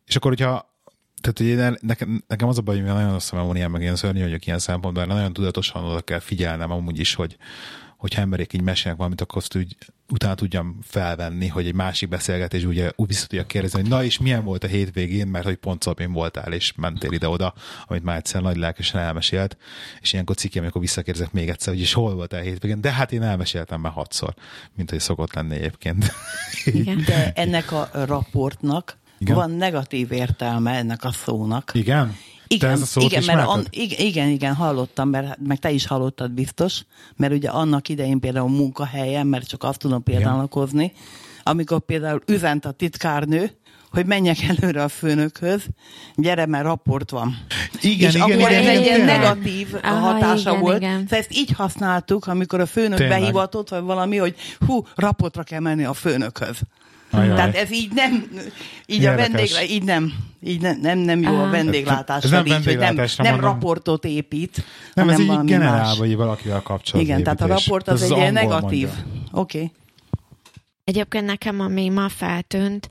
[0.06, 0.74] És akkor, hogyha
[1.25, 4.21] tehát ugye nekem, nekem az a baj, hogy nagyon rossz van ilyen, meg ilyen szörnyű
[4.21, 7.38] vagyok ilyen szempontból, nagyon tudatosan oda kell figyelnem amúgy is, hogy,
[7.97, 9.77] hogyha emberek így mesélnek valamit, akkor azt úgy
[10.09, 14.19] utána tudjam felvenni, hogy egy másik beszélgetés ugye úgy vissza tudja kérdezni, hogy na és
[14.19, 17.53] milyen volt a hétvégén, mert hogy pont szalpén voltál, és mentél ide-oda,
[17.85, 19.57] amit már egyszer nagy lelkesen elmesélt,
[20.01, 23.11] és ilyenkor cikkem, amikor visszakérdezek még egyszer, hogy is hol voltál a hétvégén, de hát
[23.11, 24.33] én elmeséltem már hatszor,
[24.75, 26.11] mint hogy szokott lenni egyébként.
[26.65, 27.03] Igen.
[27.07, 29.36] De ennek a raportnak igen.
[29.36, 31.71] Van negatív értelme ennek a szónak.
[31.73, 32.17] Igen?
[32.47, 33.65] Igen, ez a szót igen, mert an,
[33.97, 39.28] igen, igen, hallottam, mert meg te is hallottad biztos, mert ugye annak idején például munkahelyen,
[39.28, 40.91] mert csak azt tudom például hozni,
[41.43, 43.51] amikor például üzent a titkárnő,
[43.91, 45.62] hogy menjek előre a főnökhöz,
[46.15, 47.38] gyere, mert raport van.
[47.82, 49.19] Igen, és igen, akkor igen, ez igen, egy ilyen igen.
[49.19, 50.78] negatív Aha, hatása igen, volt.
[50.78, 51.01] Igen.
[51.01, 53.19] Szóval ezt így használtuk, amikor a főnök Tényleg.
[53.19, 56.60] behivatott, vagy valami, hogy hú, raportra kell menni a főnökhöz.
[57.17, 57.36] Ajaj.
[57.36, 58.30] Tehát ez így nem,
[58.86, 59.28] így Érdekes.
[59.28, 62.23] a vendéglá, így nem, így nem, nem, nem jó a vendéglátás.
[62.23, 64.63] Ez nem, így, hogy nem, nem raportot épít.
[64.93, 67.01] Nem, ez így generál, vagy valakivel kapcsolatban.
[67.01, 68.89] Igen, tehát a raport az, az egy ilyen negatív.
[69.32, 69.58] Oké.
[69.58, 69.71] Okay.
[70.86, 72.89] Egyébként nekem, ami ma feltűnt,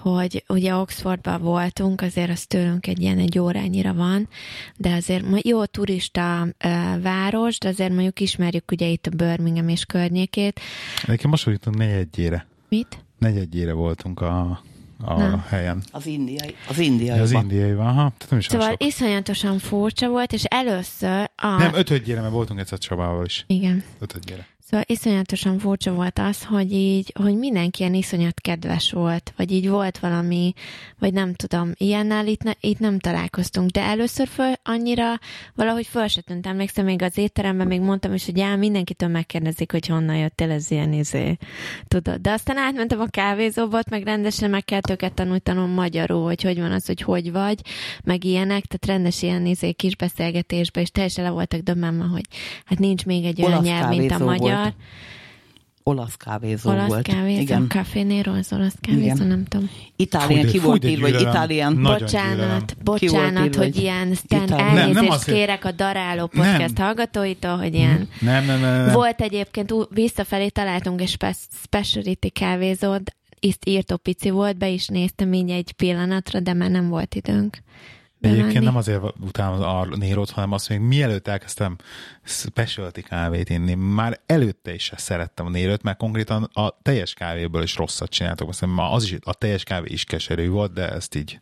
[0.00, 4.28] hogy ugye Oxfordban voltunk, azért az tőlünk egy ilyen egy órányira van,
[4.76, 9.84] de azért jó turista uh, város, de azért mondjuk ismerjük ugye itt a Birmingham és
[9.84, 10.60] környékét.
[11.02, 12.46] Egyébként most jutunk negyedjére.
[12.68, 13.04] Mit?
[13.18, 14.62] Negyedjére voltunk a,
[15.04, 15.44] a nem.
[15.48, 15.82] helyen.
[15.92, 16.54] Az indiai.
[16.68, 17.18] Az indiai.
[17.18, 17.94] Az indiai van, aha.
[17.94, 21.48] Tehát nem is szóval iszonyatosan furcsa volt, és először a...
[21.48, 23.44] Nem, ötödjére, mert voltunk egyszer Csabával is.
[23.46, 23.82] Igen.
[23.98, 24.46] Ötödjére.
[24.70, 29.68] Szóval iszonyatosan furcsa volt az, hogy így, hogy mindenki ilyen iszonyat kedves volt, vagy így
[29.68, 30.52] volt valami,
[30.98, 35.18] vagy nem tudom, ilyennel itt, ne, itt nem találkoztunk, de először föl annyira
[35.54, 36.46] valahogy föl se tűnt.
[36.46, 40.70] Emlékszem, még az étteremben még mondtam is, hogy já, mindenkitől megkérdezik, hogy honnan jöttél, ez
[40.70, 41.36] ilyen izé,
[41.88, 42.20] tudod.
[42.20, 46.72] De aztán átmentem a kávézóba, meg rendesen meg kellett őket tanultanom magyarul, hogy hogy van
[46.72, 47.60] az, hogy hogy vagy,
[48.04, 52.24] meg ilyenek, tehát rendes ilyen izé kis beszélgetésbe, és teljesen le voltak dömmenve, hogy
[52.64, 54.57] hát nincs még egy olyan nyelv, mint a magyar.
[54.62, 54.74] Volt?
[55.82, 57.06] olasz kávézó olasz volt.
[57.06, 57.66] kávézó, Igen.
[57.68, 59.26] Café Nero az olasz kávézó, Igen.
[59.26, 59.70] nem tudom.
[59.96, 61.20] Itálián ki volt írva, hogy.
[61.20, 61.82] Itálián.
[61.82, 64.64] Bocsánat, bocsánat, hogy ilyen Stan, Itália.
[64.64, 68.84] Nem, nem elnézést azért- kérek a Daráló podcast hallgatóitól, hogy ilyen Nem, nem, nem.
[68.84, 68.92] nem.
[68.92, 75.32] Volt egyébként, visszafelé találtunk egy spe- speciality kávézót, itt írtó pici volt, be is néztem
[75.32, 77.58] így egy pillanatra, de már nem volt időnk.
[78.20, 78.64] De egyébként bemenni.
[78.64, 81.76] nem azért utálom a Nérót, hanem azt, még mielőtt elkezdtem
[82.24, 87.76] specialty kávét inni, már előtte is szerettem a Nérót, mert konkrétan a teljes kávéből is
[87.76, 88.48] rosszat csináltok.
[88.48, 91.40] Azt hiszem, ma az is, a teljes kávé is keserű volt, de ezt így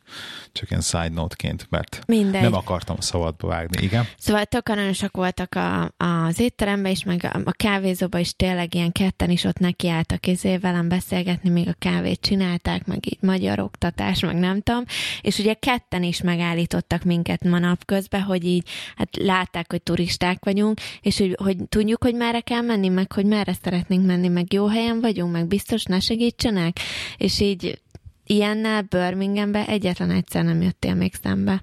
[0.52, 2.42] csak ilyen side note-ként, mert Mindegy.
[2.42, 3.82] nem akartam szabadba vágni.
[3.82, 4.06] Igen.
[4.18, 8.92] Szóval tök aranyosak voltak a, az étteremben is, meg a, a kávézóban is tényleg ilyen
[8.92, 14.20] ketten is ott nekiálltak izé velem beszélgetni, még a kávét csinálták, meg így magyar oktatás,
[14.20, 14.84] meg nem tudom,
[15.20, 16.22] és ugye ketten is
[16.66, 22.02] megállítottak minket ma napközben, hogy így, hát látták, hogy turisták vagyunk, és hogy, hogy tudjuk,
[22.02, 25.84] hogy merre kell menni, meg hogy merre szeretnénk menni, meg jó helyen vagyunk, meg biztos
[25.84, 26.78] ne segítsenek,
[27.16, 27.80] és így
[28.26, 31.62] ilyennel Birminghambe egyetlen egyszer nem jöttél még szembe.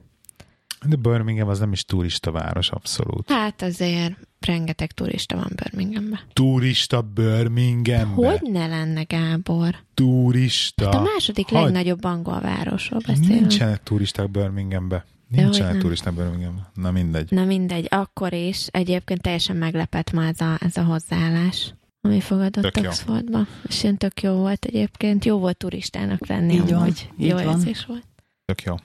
[0.85, 3.29] De Birmingham az nem is turista város, abszolút.
[3.31, 6.19] Hát azért rengeteg turista van Birminghamben.
[6.33, 8.27] Turista Birminghambe.
[8.29, 9.75] Hogy ne lenne, Gábor?
[9.93, 10.85] Turista.
[10.85, 13.39] Hát a második Hagy- legnagyobb angol városról beszélünk.
[13.39, 15.05] Nincsenek turisták Birminghambe.
[15.29, 16.71] hogy Nincsenek turisták Birminghambe.
[16.73, 17.31] Na mindegy.
[17.31, 18.67] Na mindegy, akkor is.
[18.67, 22.89] Egyébként teljesen meglepett ma ez a, ez a hozzáállás, ami fogadott Tök jó.
[22.89, 23.39] Oxfordba.
[23.67, 25.25] És ilyen tök jó volt egyébként.
[25.25, 27.09] Jó volt turistának lenni, Így van, amúgy.
[27.17, 27.47] így Jó van.
[27.47, 28.03] érzés volt.
[28.45, 28.75] Tök jó.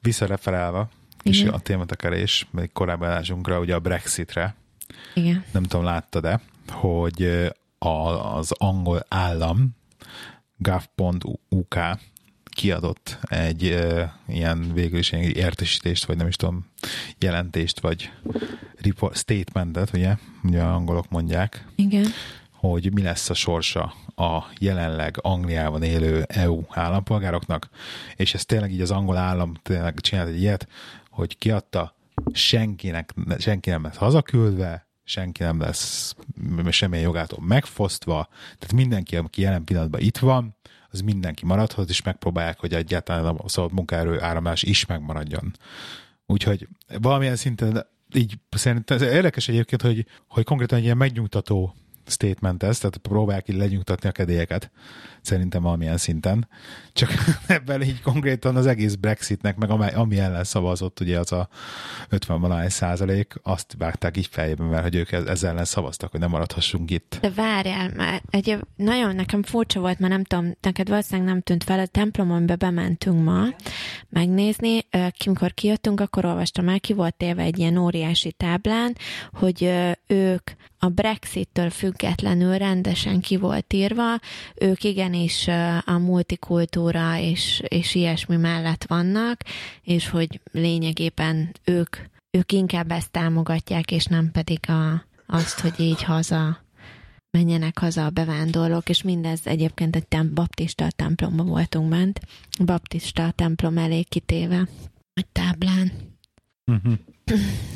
[0.00, 0.88] Visszareferálva,
[1.24, 1.52] és Igen.
[1.52, 4.54] a tématekerés, még korábban állásunkra, ugye a Brexitre,
[5.14, 5.44] Igen.
[5.52, 7.22] nem tudom, láttad-e, hogy
[7.78, 7.88] a,
[8.36, 9.76] az angol állam
[10.56, 11.78] gov.uk
[12.54, 13.78] kiadott egy
[14.28, 16.66] ilyen végül is egy értesítést, vagy nem is tudom,
[17.18, 18.10] jelentést, vagy
[18.76, 22.06] report, statementet, ugye, ugye a angolok mondják, Igen.
[22.50, 27.68] hogy mi lesz a sorsa a jelenleg Angliában élő EU állampolgároknak,
[28.16, 30.68] és ez tényleg így az angol állam tényleg csinált egy ilyet,
[31.14, 31.96] hogy kiadta,
[32.32, 36.14] senkinek, senki nem lesz hazaküldve, senki nem lesz
[36.70, 40.56] semmilyen jogától megfosztva, tehát mindenki, aki jelen pillanatban itt van,
[40.90, 45.52] az mindenki maradhat, és megpróbálják, hogy egyáltalán a szabad munkaerő áramlás is megmaradjon.
[46.26, 46.68] Úgyhogy
[47.00, 51.74] valamilyen szinten így szerintem ez érdekes egyébként, hogy, hogy konkrétan egy ilyen megnyugtató
[52.06, 54.70] statement ez, tehát próbálják így lenyugtatni a kedélyeket,
[55.20, 56.48] szerintem valamilyen szinten.
[56.92, 57.10] Csak
[57.46, 61.48] ebben így konkrétan az egész Brexitnek, meg amely, ami ellen szavazott, ugye az a
[62.08, 66.20] 50 valahány százalék, azt vágták így fejbe, mert hogy ők ez- ezzel ellen szavaztak, hogy
[66.20, 67.18] nem maradhassunk itt.
[67.20, 71.64] De várjál, már egy, nagyon nekem furcsa volt, mert nem tudom, neked valószínűleg nem tűnt
[71.64, 73.46] fel, a templomon be bementünk ma
[74.08, 74.86] megnézni,
[75.26, 78.96] amikor kijöttünk, akkor olvastam el, ki volt téve egy ilyen óriási táblán,
[79.32, 79.70] hogy
[80.06, 84.20] ők a Brexit-től függetlenül rendesen ki volt írva,
[84.54, 85.48] ők igenis
[85.84, 89.40] a multikultúra és, és ilyesmi mellett vannak,
[89.82, 91.96] és hogy lényegében ők,
[92.30, 96.62] ők inkább ezt támogatják, és nem pedig a, azt, hogy így haza
[97.30, 102.20] menjenek haza a bevándorlók, és mindez egyébként egy tem- baptista templomban voltunk bent,
[102.64, 104.68] baptista templom elé kitéve,
[105.12, 105.92] egy táblán,
[106.66, 106.92] Uh-huh.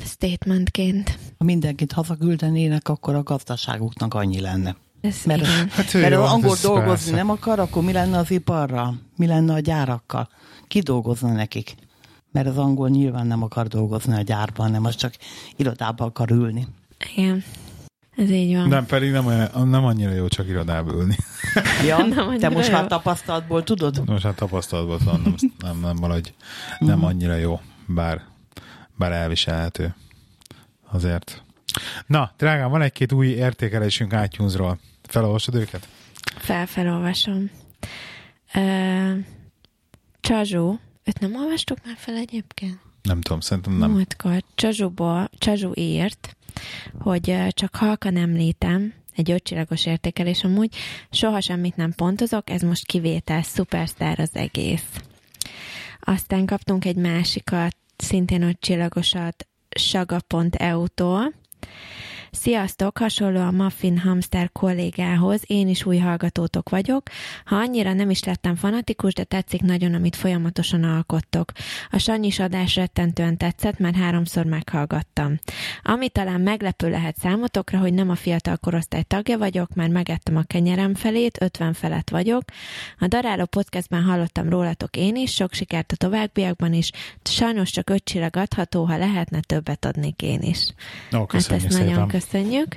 [0.05, 1.19] Statementként.
[1.39, 4.77] Ha mindenkit hazaküldenének, akkor a gazdaságuknak annyi lenne.
[5.01, 5.69] Ez Mert- igen.
[5.77, 7.15] Hát Mert jó, az angol ez dolgozni persze.
[7.15, 9.01] nem akar, akkor mi lenne az iparral?
[9.17, 10.29] Mi lenne a gyárakkal?
[10.69, 11.75] Ki dolgozna nekik?
[12.33, 15.15] Mert az angol nyilván nem akar dolgozni a gyárban, hanem az csak
[15.57, 16.67] irodába akar ülni.
[17.17, 17.45] Igen.
[18.17, 18.69] Ez így van.
[18.69, 21.17] Nem, pedig nem, olyan, nem annyira jó csak irodába ülni.
[21.87, 22.73] Ja, Nem te most jó.
[22.75, 24.03] már tapasztalatból tudod?
[24.07, 26.35] Most hát tapasztalatban van, nem, nem, nem valahogy
[26.79, 28.23] nem annyira jó, bár,
[28.99, 29.95] bár elviselhető.
[30.91, 31.43] Azért.
[32.07, 34.79] Na, drágám, van egy-két új értékelésünk iTunes-ról.
[35.03, 35.89] Felolvasod őket?
[36.37, 37.51] Felfelolvasom.
[38.55, 39.19] Uh,
[40.21, 42.79] Csazsó, őt nem olvastuk már fel egyébként?
[43.03, 43.91] Nem tudom, szerintem nem.
[43.91, 46.37] Múltkor Csazsóból, Csazsó írt,
[46.99, 50.77] hogy csak halkan említem, egy ötcsillagos értékelés amúgy,
[51.11, 54.87] soha semmit nem pontozok, ez most kivétel, szupersztár az egész.
[56.01, 61.35] Aztán kaptunk egy másikat, szintén ötcsillagosat, saga.eu-tól,
[62.31, 67.03] Sziasztok, hasonló a Muffin Hamster kollégához, én is új hallgatótok vagyok.
[67.45, 71.53] Ha annyira nem is lettem fanatikus, de tetszik nagyon, amit folyamatosan alkottok.
[71.91, 75.39] A Sanyis adás rettentően tetszett, már háromszor meghallgattam.
[75.83, 80.43] Ami talán meglepő lehet számotokra, hogy nem a fiatal korosztály tagja vagyok, már megettem a
[80.43, 82.43] kenyerem felét, 50 felett vagyok.
[82.99, 86.91] A Daráló podcastben hallottam rólatok én is, sok sikert a továbbiakban is.
[87.23, 90.67] Sajnos csak öt csillag adható, ha lehetne, többet adnék én is.
[91.15, 92.07] Ó, Hát köszönjük ezt nagyon szépen.
[92.23, 92.77] Köszönjük.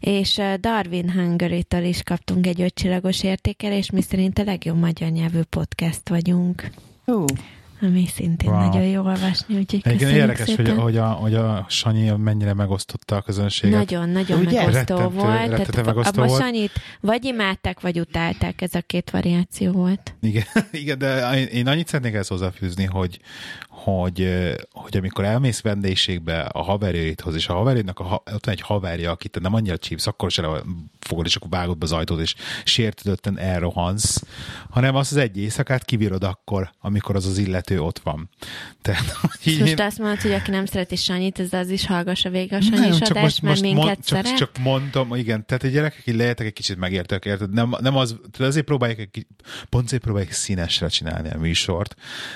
[0.00, 5.40] És uh, Darwin Hungary-től is kaptunk egy ötcsillagos értékelést, mi szerint a legjobb magyar nyelvű
[5.42, 6.70] podcast vagyunk.
[7.04, 7.24] Hú,
[7.80, 8.58] Ami szintén Wow.
[8.60, 10.78] nagyon jó olvasni, úgyhogy köszönjük érdekes, hogy, szépen.
[10.80, 13.78] hogy, a, hogy a Sanyi mennyire megosztotta a közönséget.
[13.78, 14.58] Nagyon, nagyon Ugye?
[14.64, 15.48] megosztó Rettentő- volt.
[15.48, 16.42] rettentő Tehát megosztó abban volt.
[16.42, 20.14] Sanyit vagy imádták, vagy utálták, ez a két variáció volt.
[20.20, 20.44] Igen,
[20.82, 23.18] igen, de én- én annyit szeretnék ezt hozzáfűzni, hogy,
[23.82, 24.32] hogy,
[24.72, 29.10] hogy amikor elmész vendégségbe a haverjaidhoz, és a haverjaidnak a, ha- ott van egy haverja,
[29.10, 30.48] akit te nem annyira csípsz, akkor se
[31.00, 34.22] fogod, és akkor vágod be az ajtót, és sértődötten elrohansz,
[34.70, 38.28] hanem azt az egy éjszakát kivírod akkor, amikor az az illető ott van.
[38.82, 39.04] Tehát,
[39.44, 42.52] így Most én- azt mondod, hogy aki nem szereti Sanyit, ez az is hallgassa végig
[42.52, 44.36] a Sanyis csak adást, mert minket mond, csak, szeret.
[44.38, 47.52] csak mondom, igen, tehát egy gyerekek így lehetek egy kicsit megértek, érted?
[47.52, 49.26] Nem, nem az, tehát azért ki-
[49.68, 51.94] pont azért próbáljuk színesre csinálni a műsort,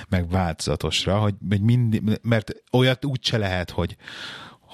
[0.09, 3.97] meg változatosra, hogy, hogy mindig, mert olyat úgyse lehet, hogy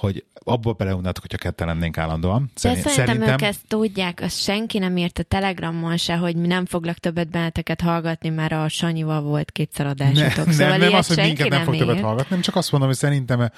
[0.03, 2.51] hogy abba beleunnátok, hogyha ketten lennénk állandóan.
[2.55, 6.47] Szerint- szerintem, szerintem ők ezt tudják, azt senki nem írt a Telegramon se, hogy mi
[6.47, 10.45] nem foglak többet benneteket hallgatni, mert a Sanyival volt kétszer adásotok.
[10.45, 12.89] Ne, szóval nem, nem az, hogy minket nem fog többet hallgatni, nem csak azt mondom,
[12.89, 13.51] hogy szerintem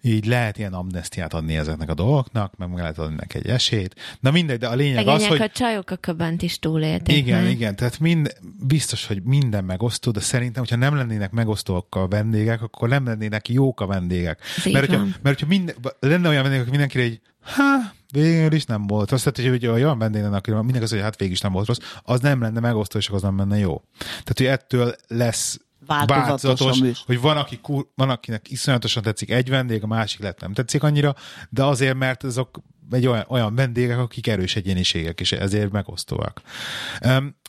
[0.00, 3.94] így lehet ilyen amnestiát adni ezeknek a dolgoknak, meg meg lehet adni neki egy esélyt.
[4.20, 7.16] Na mindegy, de a lényeg az, Szegények hogy a csajok a köbönt is túlélték.
[7.16, 7.50] Igen, már.
[7.50, 8.34] igen, tehát mind,
[8.66, 13.48] biztos, hogy minden megosztó, de szerintem, hogyha nem lennének megosztóak a vendégek, akkor nem lennének
[13.48, 14.40] jók a vendégek.
[14.56, 18.64] Ez Mert hogyha, mert hogyha minden, lenne olyan vendég, aki mindenkire egy, ha, végül is
[18.64, 19.22] nem volt rossz.
[19.22, 21.78] Tehát, hogy olyan vendég lenne, aki mindenki az, hogy hát végül is nem volt rossz,
[22.02, 23.82] az nem lenne megosztó, és az nem lenne jó.
[23.98, 29.82] Tehát, hogy ettől lesz Változatos hogy van, aki, kur- van, akinek iszonyatosan tetszik egy vendég,
[29.82, 31.14] a másik lett nem tetszik annyira,
[31.48, 36.42] de azért, mert azok egy olyan, olyan vendégek, akik erős egyéniségek, és ezért megosztóak.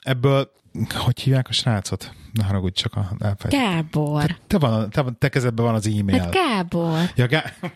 [0.01, 0.51] Ebből,
[0.89, 2.13] hogy hívják a srácot?
[2.31, 3.75] Ne haragudj, csak a elfelejtettem.
[3.75, 4.23] Gábor.
[4.47, 4.57] Te,
[4.89, 6.19] te, van- te kezedben van az e-mail.
[6.19, 6.97] Hát Gábor.
[7.15, 7.53] ja, Gá-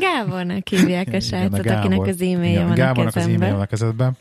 [0.00, 4.16] Gábornak hívják a srácot, akinek az e-mailje van Gábornak a az e-mail van a kezedben.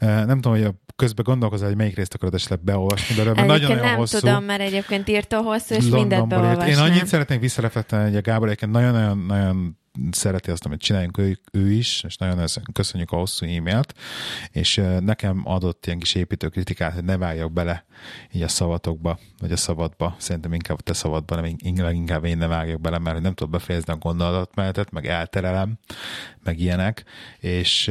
[0.00, 3.62] Nem tudom, hogy a közben gondolkozol, hogy melyik részt akarod esetleg beolvasni belőle, mert Egyébként
[3.68, 4.18] nagyon-nagyon nem hosszú.
[4.18, 6.20] tudom, mert egyébként írtó hosszú, és mindent jött.
[6.20, 6.84] Én beolvasnám.
[6.84, 9.78] annyit szeretnék visszareflektálni, hogy a Gábor egyébként nagyon-nagyon nagyon
[10.10, 13.94] szereti azt, amit csináljunk ő, ő is, és nagyon köszönjük a hosszú e-mailt,
[14.50, 17.84] és nekem adott ilyen kis építő kritikát, hogy ne vágjak bele
[18.32, 20.14] így a szavatokba, vagy a szabadba.
[20.18, 23.92] Szerintem inkább a te szabadba, nem inkább, én ne vágjak bele, mert nem tudom befejezni
[23.92, 25.78] a gondolatmenetet, meg elterelem,
[26.44, 27.04] meg ilyenek,
[27.38, 27.90] és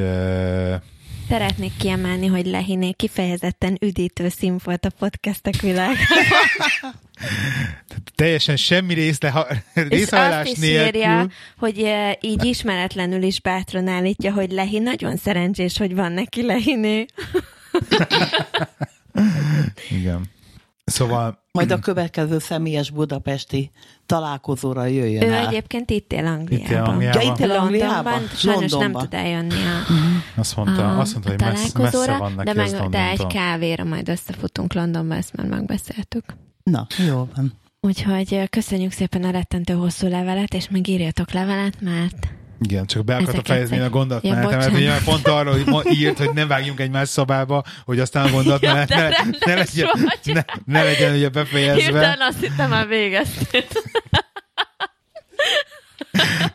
[1.31, 5.97] Szeretnék kiemelni, hogy Lehiné kifejezetten üdítő szín volt a podcastek világában.
[8.15, 10.87] teljesen semmi részle, És részhajlás nélkül.
[10.87, 16.45] írja, hogy eh, így ismeretlenül is bátran állítja, hogy Lehi nagyon szerencsés, hogy van neki
[16.45, 17.05] Lehiné.
[19.89, 20.21] Igen.
[20.85, 23.71] Szóval Majd a következő személyes budapesti
[24.05, 25.47] találkozóra jöjjön Ő el.
[25.47, 26.59] egyébként itt él Angliában.
[26.59, 27.21] Itt él Angliában.
[27.21, 28.03] Ja, itt él Angliában?
[28.03, 28.91] Londonban, sajnos Londonban.
[28.91, 32.53] nem tud eljönni a, azt mondta, a, azt mondta hogy messze, messze van neki de,
[32.53, 33.27] meg, de egy Londontól.
[33.27, 36.23] kávéra majd összefutunk Londonba, ezt már megbeszéltük.
[36.63, 37.53] Na, jó van.
[37.79, 42.27] Úgyhogy köszönjük szépen a rettentő hosszú levelet, és meg írjatok levelet, mert
[42.63, 44.71] Igen, csak be akartam fejezni a ja, bocsánat.
[44.71, 48.89] ugye pont arról, hogy ma írt, hogy ne vágjunk egymás szobába, hogy aztán a gondolatmenet
[48.89, 49.09] ne,
[49.45, 50.33] ne, legyen, vagy.
[50.33, 51.81] ne, ne legyen ugye befejezve.
[51.81, 53.63] hirtelen azt hittem már végeztél.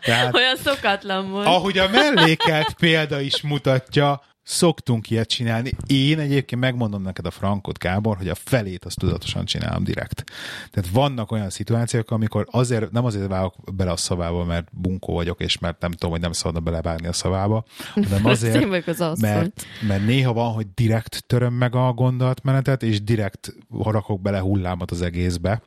[0.00, 1.46] Tehát, Olyan szokatlan volt.
[1.46, 5.72] ahogy a mellékelt példa is mutatja, szoktunk ilyet csinálni.
[5.86, 10.24] Én egyébként megmondom neked a frankot, Gábor, hogy a felét azt tudatosan csinálom direkt.
[10.70, 15.40] Tehát vannak olyan szituációk, amikor azért, nem azért vágok bele a szavába, mert bunkó vagyok,
[15.40, 20.06] és mert nem tudom, hogy nem szabadna belevágni a szavába, hanem azért, az mert, mert
[20.06, 25.62] néha van, hogy direkt töröm meg a gondolatmenetet, és direkt rakok bele hullámot az egészbe,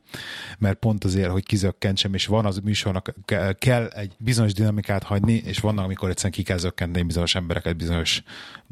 [0.58, 5.42] mert pont azért, hogy kizökkentsem, és van az műsornak ke- kell egy bizonyos dinamikát hagyni,
[5.44, 8.22] és vannak, amikor egyszerűen ki kell zökkenteni bizonyos embereket bizonyos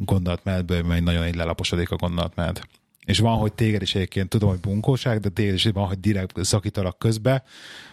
[0.04, 2.68] gondolatmenetből, mert nagyon így lelaposodik a gondolatmenet.
[3.06, 6.44] És van, hogy téged is egyébként tudom, hogy bunkóság, de téged is van, hogy direkt
[6.44, 7.42] szakítalak közbe,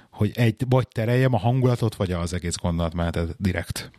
[0.10, 3.92] hogy egy, vagy tereljem a hangulatot, vagy az egész gondolatmenetet direkt.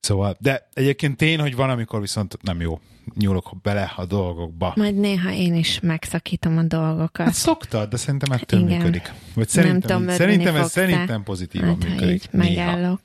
[0.00, 2.80] Szóval, de egyébként tény, hogy van, amikor viszont nem jó.
[3.14, 4.72] Nyúlok bele a dolgokba.
[4.76, 7.26] Majd néha én is megszakítom a dolgokat.
[7.26, 8.76] Hát szoktad, de szerintem ettől Igen.
[8.76, 9.12] működik.
[9.34, 12.14] Vagy szerintem, örülni szerintem ez szerintem pozitívan Hát, működik.
[12.14, 12.48] így Néha.
[12.66, 13.00] megállok.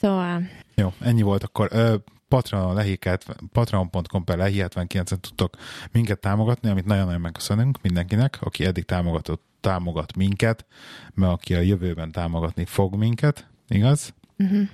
[0.00, 0.42] Szóval,
[0.74, 1.68] Jó, ennyi volt akkor.
[1.72, 1.94] Ö,
[2.28, 5.56] Patreon lehiket, patreon.com per lehi 79 tudtok
[5.92, 10.66] minket támogatni, amit nagyon-nagyon megköszönünk mindenkinek, aki eddig támogatott, támogat minket,
[11.14, 14.14] mert aki a jövőben támogatni fog minket, igaz?
[14.38, 14.68] uh-huh.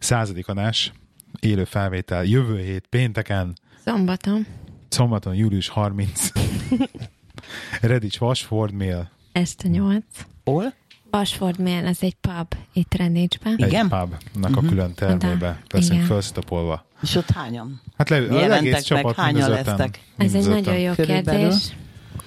[0.00, 0.92] Századik adás,
[1.40, 4.46] élő felvétel jövő hét pénteken, szombaton,
[4.88, 6.28] szombaton július 30.
[7.80, 9.10] Redics Vasford Mail.
[9.32, 10.04] este nyolc.
[10.44, 10.74] Hol?
[11.14, 13.54] Ashford Mill, ez egy pub itt Rendicsben.
[13.58, 13.88] Egy Igen?
[13.88, 16.04] pubnak a külön termébe Igen.
[16.04, 16.84] felszitapolva.
[17.02, 17.80] És ott hányan?
[17.96, 20.00] Hát le, az Jelentek egész meg, csapat hányan az lesztek?
[20.16, 21.40] mind Ez egy az nagyon jó Körülbelül.
[21.40, 21.76] kérdés.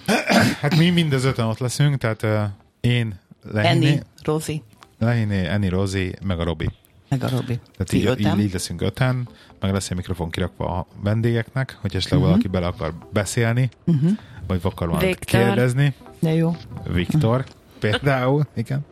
[0.62, 2.42] Hát mi mind az öten ott leszünk, tehát uh,
[2.80, 3.20] én,
[3.52, 4.62] Lehiné, Enni, Rozi,
[5.00, 6.70] Lehiné, Eni, Rozi, meg a Robi.
[7.10, 7.60] meg a Robi.
[7.78, 8.40] Tehát így, öten?
[8.40, 9.28] így, így leszünk öten,
[9.60, 12.28] meg lesz egy mikrofon kirakva a vendégeknek, hogy esetleg Mhm.
[12.30, 14.12] valaki bele akar beszélni, Uh-huh.
[14.48, 15.42] vagy akar valamit Viktor.
[15.42, 15.94] kérdezni.
[16.20, 16.56] De jó.
[16.88, 17.46] Viktor
[17.90, 18.86] például, igen,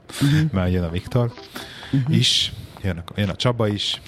[0.51, 1.31] mert jön a Viktor
[2.07, 4.01] is, jön a, jön a Csaba is,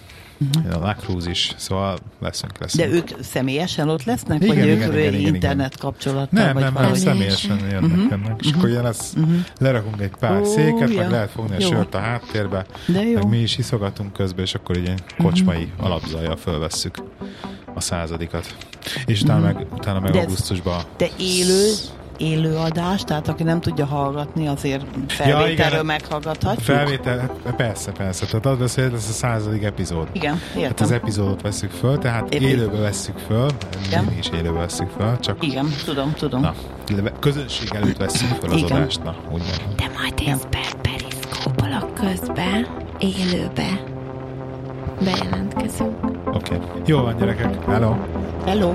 [0.63, 2.89] jön a Lacruz is, szóval leszünk, leszünk.
[2.89, 4.43] De ők személyesen ott lesznek?
[4.43, 6.43] Igen, vagy igen, ők igen, igen, internet kapcsolattal?
[6.43, 8.07] nem, vagy nem, nem, személyesen jönnek, Mhm.
[8.09, 8.39] jönnek.
[8.43, 9.13] És akkor ugye lesz,
[9.59, 10.97] lerakunk egy pár Ó, széket, ja.
[11.01, 11.67] meg lehet fogni a Jó.
[11.67, 13.13] sört a háttérbe, De jó.
[13.13, 16.97] meg mi is iszogatunk közben, és akkor egy kocsmai alapzajjal fölvesszük
[17.73, 18.55] a századikat.
[19.05, 21.71] És utána meg, utána meg De augusztusban De élő,
[22.17, 25.85] élő adás, tehát aki nem tudja hallgatni, azért felvételről igen.
[25.85, 26.63] meghallgathatjuk.
[26.63, 28.25] Felvétel, hát persze, persze.
[28.25, 30.07] Tehát az lesz, hogy ez lesz a századik epizód.
[30.11, 30.85] Igen, Hát értem.
[30.85, 32.49] az epizódot veszük föl, tehát Értem.
[32.49, 33.49] élőbe veszük föl,
[33.85, 34.03] Igen.
[34.03, 36.41] mi is élőbe veszük föl, csak Igen, tudom, tudom.
[36.41, 36.53] na,
[37.19, 38.77] közönség előtt veszük föl az Igen.
[38.77, 39.75] adást, na, úgy mondom.
[39.75, 42.67] De majd én per periszkópolok közbe,
[42.99, 43.93] élőbe.
[45.03, 46.05] Bejelentkezünk.
[46.25, 46.55] Oké.
[46.55, 46.67] Okay.
[46.85, 47.65] Jó van, gyerekek.
[47.65, 47.95] Hello.
[48.45, 48.73] Hello!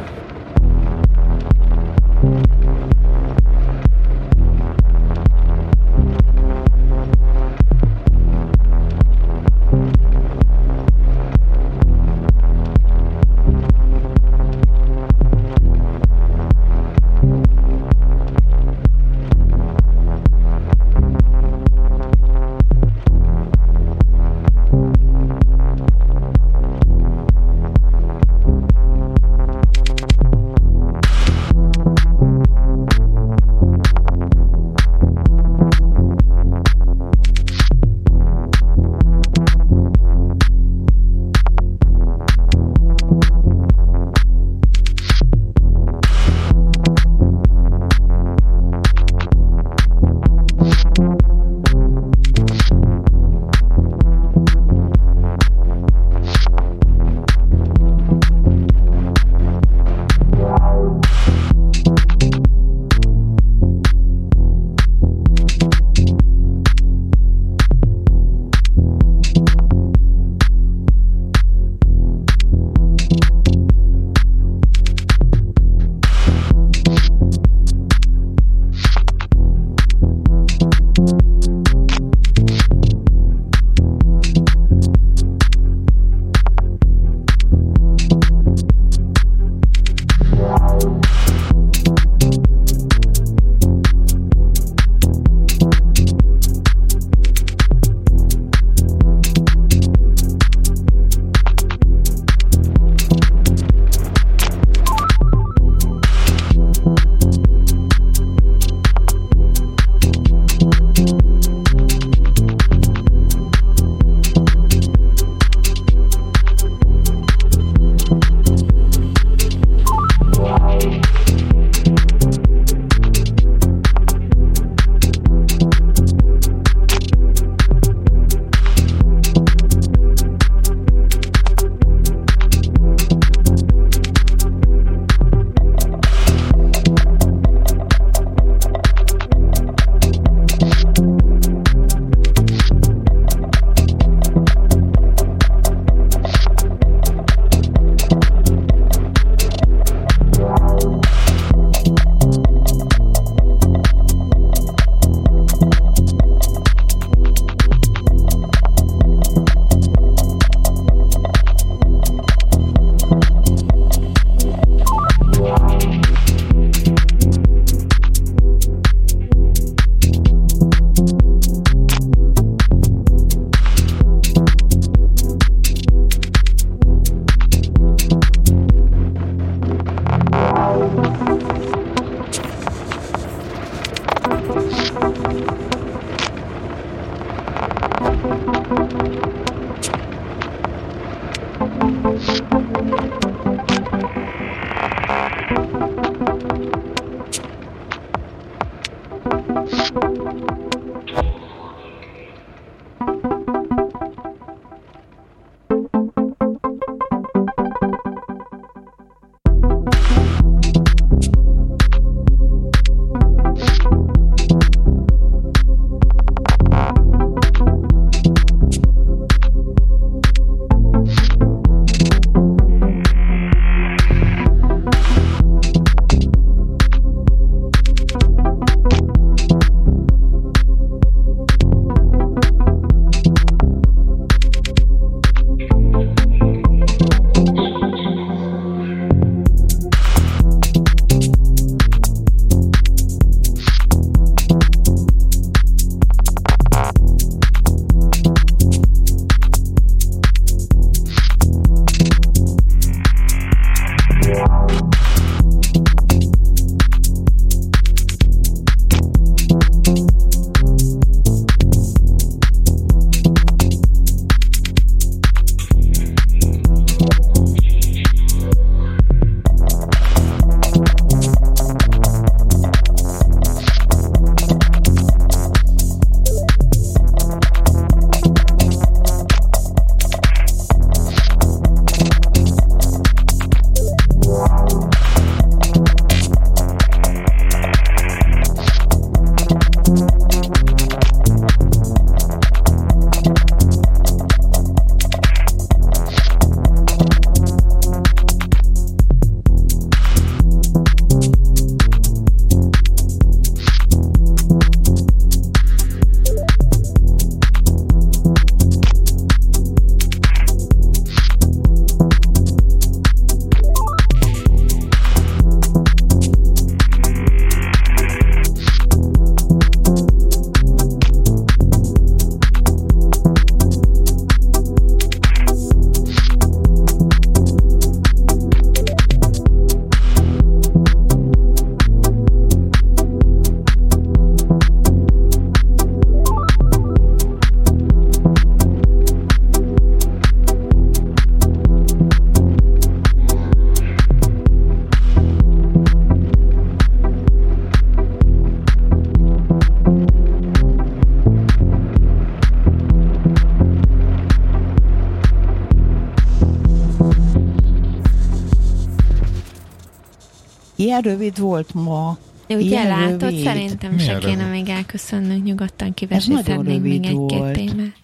[361.03, 362.19] Ilyen rövid volt ma.
[362.49, 363.43] Ugye Ilyen látod, rövid.
[363.43, 364.51] szerintem Milyen se kéne rövid?
[364.51, 365.95] még elköszönnünk, nyugodtan
[366.27, 367.97] nagyon még egy-két témát.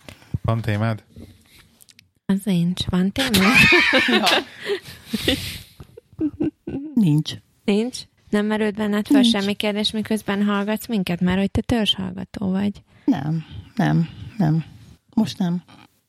[0.42, 1.02] Van témád?
[2.26, 2.84] Az nincs.
[2.84, 3.48] Van téma?
[6.94, 7.32] Nincs.
[7.64, 7.98] nincs?
[8.30, 12.82] Nem merült benned fel semmi kérdés, miközben hallgatsz minket, mert hogy te törzshallgató vagy.
[13.04, 13.44] Nem,
[13.74, 14.64] nem, nem.
[15.14, 15.62] Most nem.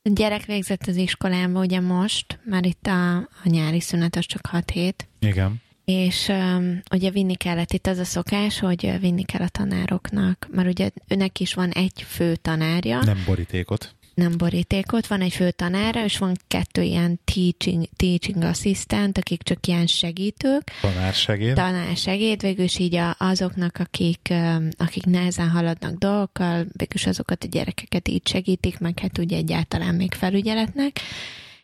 [0.04, 4.46] A gyerek végzett az iskolába ugye most, már itt a, a nyári szünet az csak
[4.46, 5.62] 6 hét, Igen.
[5.92, 10.68] És um, ugye vinni kellett itt az a szokás, hogy vinni kell a tanároknak, mert
[10.68, 13.96] ugye őnek is van egy fő tanárja, Nem borítékot.
[14.14, 19.68] nem borítékot, van egy fő tanára, és van kettő ilyen teaching, teaching assistant, akik csak
[19.68, 21.54] ilyen segítők, Tanársegéd.
[21.54, 24.34] tanársegéd, végül is így a, azoknak, akik,
[24.78, 29.96] akik nehezen haladnak dolgokkal, végül is azokat a gyerekeket így segítik, meg hát ugye egyáltalán
[29.96, 31.00] még felügyeletnek,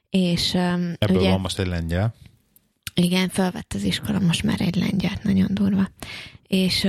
[0.10, 2.14] és öm, Ebből ugye, van most egy lengyel.
[2.94, 5.90] Igen, felvett az iskola most már egy lengyelt, nagyon durva.
[6.48, 6.88] És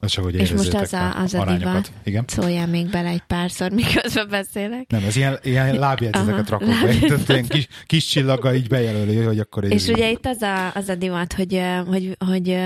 [0.00, 1.92] csak, hogy És most az a- az a divat.
[2.04, 2.24] Igen.
[2.26, 4.90] szóljál még bele egy párszor, miközben beszélek.
[4.90, 6.98] Nem, ez ilyen, ilyen lábjegyzeteket rakok be.
[7.06, 10.88] Tehát ilyen kis, kis csillaggal így bejelöli, hogy akkor És ugye itt az a, az
[10.88, 12.58] a divat, hogy, hogy, hogy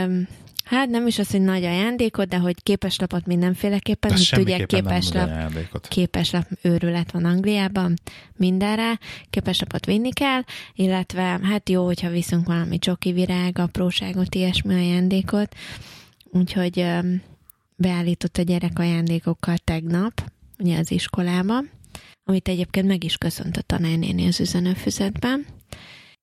[0.66, 5.88] hát nem is az, hogy nagy ajándékot, de hogy képeslapot mindenféleképpen, ugye semmiképpen nem képeslap,
[5.88, 7.94] képeslap őrület van Angliában
[8.36, 8.98] mindenre,
[9.30, 10.40] képeslapot vinni kell,
[10.74, 15.54] illetve hát jó, hogyha viszünk valami csoki virág, apróságot, ilyesmi ajándékot,
[16.24, 16.86] úgyhogy
[17.76, 21.58] beállított a gyerek ajándékokkal tegnap, ugye az iskolába,
[22.24, 25.46] amit egyébként meg is köszönt a tanárnéni az üzenőfüzetben.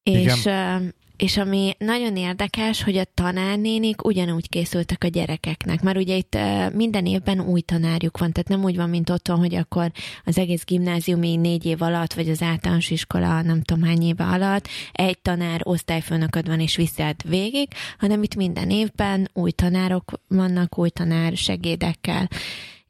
[0.04, 0.76] És, ö,
[1.18, 6.38] és ami nagyon érdekes, hogy a tanárnénik ugyanúgy készültek a gyerekeknek, mert ugye itt
[6.74, 9.92] minden évben új tanárjuk van, tehát nem úgy van, mint otthon, hogy akkor
[10.26, 14.68] az egész gimnáziumi négy év alatt, vagy az általános iskola nem tudom hány éve alatt
[14.92, 20.90] egy tanár osztályfőnököd van és viszed végig, hanem itt minden évben új tanárok vannak, új
[20.90, 22.30] tanár segédekkel.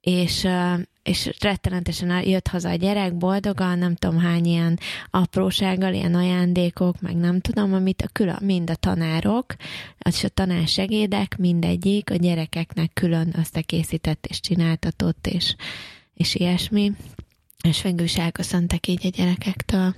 [0.01, 0.47] És,
[1.03, 4.79] és rettenetesen jött haza a gyerek boldogan, nem tudom hány ilyen
[5.09, 9.55] aprósággal, ilyen ajándékok, meg nem tudom, amit a külön, mind a tanárok,
[10.09, 15.55] és a tanár segédek, mindegyik a gyerekeknek külön összekészített és csináltatott, és,
[16.13, 16.91] és ilyesmi.
[17.63, 19.95] És végül is elköszöntek így a gyerekektől.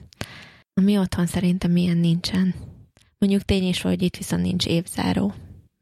[0.74, 2.56] Ami otthon szerintem ilyen nincsen.
[3.18, 5.34] Mondjuk tény is, hogy itt viszont nincs évzáró,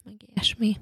[0.04, 0.78] meg ilyesmi.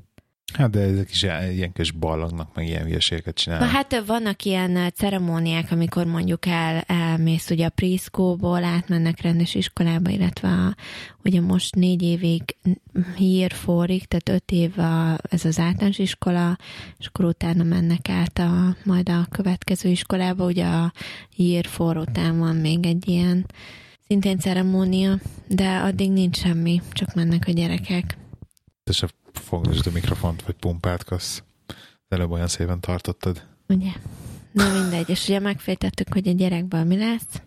[0.54, 3.70] Hát de ezek is ilyen, kis ballagnak, meg ilyen hülyeségeket Na csinálnak.
[3.70, 10.48] hát vannak ilyen ceremóniák, amikor mondjuk el, elmész ugye a preschoolból, átmennek rendes iskolába, illetve
[10.48, 10.76] a,
[11.24, 12.56] ugye most négy évig
[13.18, 16.58] year four-ig, tehát öt év a, ez az általános iskola,
[16.98, 20.94] és akkor utána mennek át a, majd a következő iskolába, ugye a
[21.36, 23.46] year four után van még egy ilyen
[24.08, 28.18] szintén ceremónia, de addig nincs semmi, csak mennek a gyerekek.
[28.84, 29.08] Te se
[29.52, 31.44] fogdosd a mikrofont, vagy pumpáltkasz.
[32.08, 33.42] Előbb olyan szépen tartottad.
[33.68, 33.92] Ugye?
[34.52, 37.42] Na mindegy, és ugye megfejtettük, hogy a gyerekből mi lesz.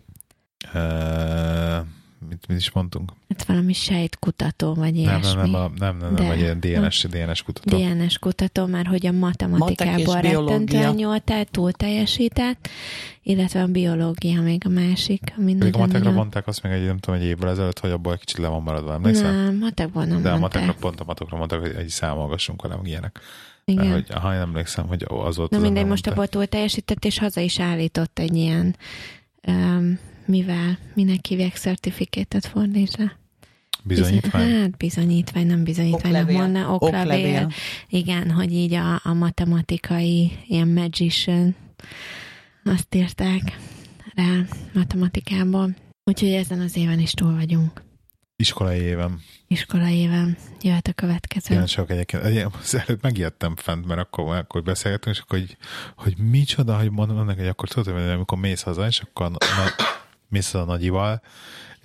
[0.73, 1.85] Uh,
[2.29, 3.11] mit, mit is mondtunk?
[3.29, 5.41] Hát valami sejtkutató, vagy Nem, ilyesmi.
[5.41, 7.77] nem, nem, a, nem, nem, De- nem, vagy ilyen DNS, DNS kutató.
[7.77, 12.69] DNS kutató, már hogy a matematikából rettentően jól telt, túl teljesített,
[13.23, 16.13] illetve a biológia még a másik, ami Pedig a matekra nagyon...
[16.13, 18.61] mondták azt még egy, nem tudom, egy évvel ezelőtt, hogy abból egy kicsit le van
[18.61, 19.31] maradva, emlékszel?
[19.31, 22.87] Nem, matekból nem De a matekra pont a matokra mondták, hogy egy számolgassunk vele, meg
[22.87, 23.19] ilyenek.
[23.65, 23.91] Igen.
[23.91, 27.41] Hogy, ha én emlékszem, hogy az volt Na mindegy, most abból túl teljesített, és haza
[27.41, 28.75] is állított egy ilyen,
[29.47, 33.17] um, mivel, minek hívják, certifikétet fordíts le.
[33.83, 34.51] Bizonyítvány.
[34.51, 37.01] Hát bizonyítvány, nem bizonyítványnak mondna, oklevél.
[37.01, 37.51] Oklevél.
[37.89, 41.55] Igen, hogy így a, a matematikai ilyen magician,
[42.63, 43.57] azt írták
[44.15, 44.41] rá
[44.73, 45.75] matematikából.
[46.03, 47.83] Úgyhogy ezen az éven is túl vagyunk.
[48.35, 49.21] Iskolai évem.
[49.47, 51.47] Iskolai éven jöhet a következő.
[51.47, 52.23] Kíváncsiak egyébként.
[52.23, 55.57] Egy- Az előbb megijedtem fent, mert akkor, akkor beszélgetünk, és akkor hogy,
[55.95, 59.37] hogy micsoda, hogy mondom annak, hogy akkor tudod, hogy amikor mész haza, és akkor na,
[60.29, 61.21] mész haza a nagyival,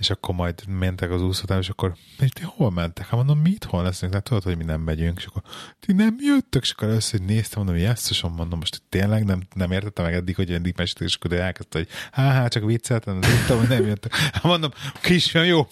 [0.00, 3.04] és akkor majd mentek az úszótán, és akkor és ti hol mentek?
[3.06, 4.12] Hát mondom, mi itthon leszünk?
[4.12, 5.42] Hát tudod, hogy mi nem megyünk, és akkor
[5.80, 10.04] ti nem jöttök, és akkor először néztem, mondom, jesszusom, mondom, most tényleg nem, nem értettem
[10.04, 13.68] meg eddig, hogy eddig meséltek, és akkor elkezdte, hogy há, há, csak vicceltem, tudtam, hogy
[13.68, 14.14] nem jöttek.
[14.32, 14.70] Hát mondom,
[15.02, 15.66] kisfiam, jó.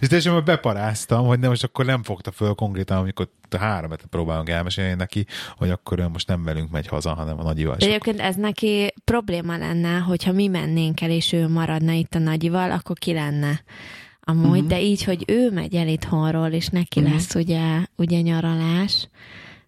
[0.00, 3.28] És teljesen már beparáztam, hogy nem, most akkor nem fogta föl konkrétan, amikor
[3.58, 5.26] három hetet próbálunk elmesélni neki,
[5.56, 7.76] hogy akkor ő most nem velünk megy haza, hanem a nagyival.
[7.76, 12.18] De egyébként ez neki probléma lenne, hogyha mi mennénk el, és ő maradna itt a
[12.18, 13.45] nagyival, akkor ki lenne
[14.20, 14.52] amúgy, Mhm.
[14.54, 14.68] uh-huh.
[14.68, 17.14] de így, hogy ő megy el itthonról, és neki uh-huh.
[17.14, 19.08] lesz ugye, ugye nyaralás,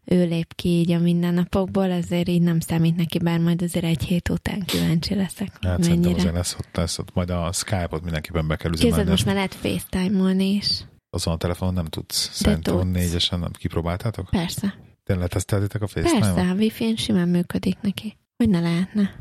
[0.04, 4.02] ő lép ki így a mindennapokból, ezért így nem számít neki, bár majd azért egy
[4.04, 6.14] hét után kíváncsi leszek, Hát mennyire.
[6.14, 9.10] azért lesz ott, lesz ott, majd a Skype-ot mindenképpen be kell üzemelni.
[9.10, 10.84] most már lehet FaceTime-olni is.
[11.10, 12.30] azon a telefonon nem tudsz.
[12.32, 14.28] Szerintem négyesen nem kipróbáltátok?
[14.30, 14.74] Persze.
[15.04, 16.34] Tényleg leteszteltétek a FaceTime-on?
[16.34, 18.16] Persze, a Wi-Fi-n simán működik neki.
[18.36, 19.14] Hogy ne lehetne?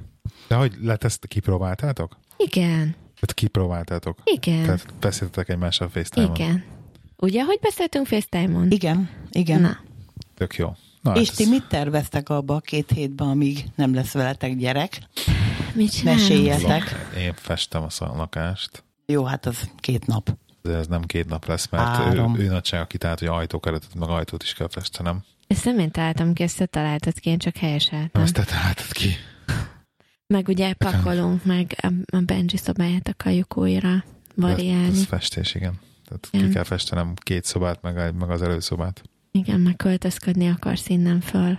[0.47, 2.17] De hogy leteszt, kipróbáltátok?
[2.37, 2.95] Igen.
[3.19, 4.17] Tehát kipróbáltátok?
[4.23, 4.63] Igen.
[4.63, 6.35] Tehát beszéltetek egymással FaceTime-on?
[6.35, 6.63] Igen.
[7.17, 8.71] Ugye, hogy beszéltünk FaceTime-on?
[8.71, 9.61] Igen, igen.
[9.61, 9.77] Na,
[10.35, 10.75] Tök jó.
[11.01, 14.55] Na, És hát ti ez- mit terveztek abba a két hétben, amíg nem lesz veletek
[14.57, 14.99] gyerek?
[15.73, 16.21] mit csinálunk?
[16.27, 17.07] Meséljetek.
[17.17, 18.83] Én festem a lakást.
[19.05, 20.37] Jó, hát az két nap.
[20.61, 22.35] De ez nem két nap lesz, mert Három.
[22.35, 25.23] ő, ő nagysága kitalált, hogy ajtókeretet, meg ajtót is kell festenem.
[25.47, 28.21] Ezt nem én találtam ki, ezt te találtad ki, én csak helyeseltem.
[28.21, 29.09] ezt te találtad ki.
[30.33, 34.03] Meg ugye pakolunk, meg a, a Benji szobáját akarjuk újra
[34.35, 34.87] variálni.
[34.87, 35.79] Ez festés, igen.
[36.05, 36.47] Tehát Igen.
[36.47, 39.01] ki kell festenem két szobát, meg, egy- meg az előszobát.
[39.31, 41.57] Igen, meg költözködni akarsz innen föl.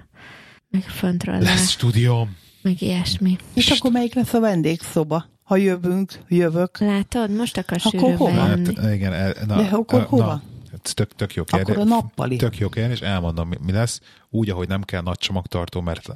[0.71, 2.37] Meg föntről le, Lesz stúdióm.
[2.63, 3.37] meg ilyesmi.
[3.55, 5.25] És akkor melyik lesz a vendégszoba?
[5.43, 6.79] Ha jövünk, jövök.
[6.79, 8.31] Látod, most akar Akkor hova?
[8.41, 10.33] Hát, igen, el- na, De akkor na, hova?
[10.33, 11.75] ez tök, tök jó kérdés.
[11.75, 12.37] Akkor a nappali.
[12.37, 14.01] Tök jó kérdés, elmondom, mi, mi lesz.
[14.31, 16.09] Úgy, ahogy nem kell nagy csomagtartó, mert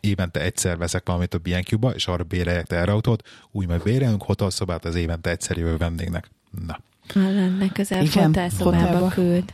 [0.00, 4.94] évente egyszer veszek valamit a BNQ-ba, és arra béreljek terautót, úgy meg bérelünk hotelszobát az
[4.94, 6.30] évente egyszer jövő vendégnek.
[6.66, 6.80] Na.
[7.58, 9.08] Legközelebb Igen, fotelszobába fotelba.
[9.08, 9.52] küld.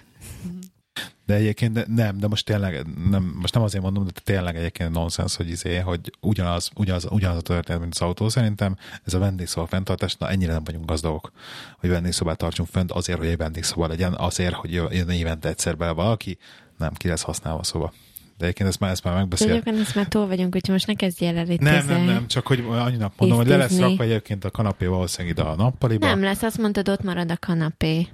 [1.26, 5.36] De egyébként nem, de most tényleg, nem, most nem azért mondom, de tényleg egyébként nonsens,
[5.36, 8.28] hogy izé, hogy ugyanaz, ugyanaz, ugyanaz a történet, mint az autó.
[8.28, 11.32] Szerintem ez a vendégszoba fenntartás, na ennyire nem vagyunk gazdagok,
[11.78, 15.92] hogy vendégszobát tartsunk fent azért, hogy egy vendégszoba legyen, azért, hogy jön évente egyszer bele
[15.92, 16.38] valaki,
[16.78, 17.92] nem, ki lesz használva a szoba.
[18.38, 19.50] De egyébként ezt már, ezt már De megbeszél.
[19.50, 22.46] egyébként ezt már túl vagyunk, úgyhogy most ne kezdjél el itt Nem, nem, nem, csak
[22.46, 26.06] hogy annyinak mondom, hogy le lesz rakva egyébként a kanapé valószínűleg ide a nappaliba.
[26.06, 28.08] Nem lesz, azt mondtad, ott marad a kanapé.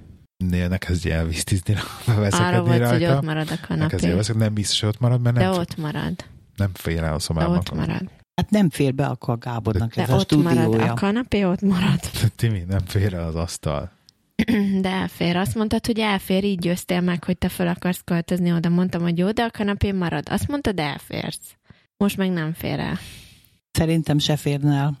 [0.49, 1.75] Ne, ne kezdj el víztizni,
[2.05, 3.15] Arra veszekedni volt, hogy rajta.
[3.15, 3.95] ott marad a Ne kanapé.
[4.11, 6.13] veszekedni, nem biztos, hogy ott marad, mert De nem, ott marad.
[6.55, 7.57] nem fér el a De szobában.
[7.57, 8.09] ott marad.
[8.35, 10.91] Hát nem fér be akkor a Gábornak De ez a ott marad stúdiója.
[10.91, 11.99] a kanapé, ott marad.
[12.35, 13.91] Timi, nem fér el az asztal.
[14.81, 15.35] De elfér.
[15.35, 18.69] Azt mondtad, hogy elfér, így győztél meg, hogy te fel akarsz költözni oda.
[18.69, 20.27] Mondtam, hogy jó, de a kanapé marad.
[20.29, 21.55] Azt mondtad, elférsz.
[21.97, 22.97] Most meg nem fér el.
[23.71, 24.97] Szerintem se férne el.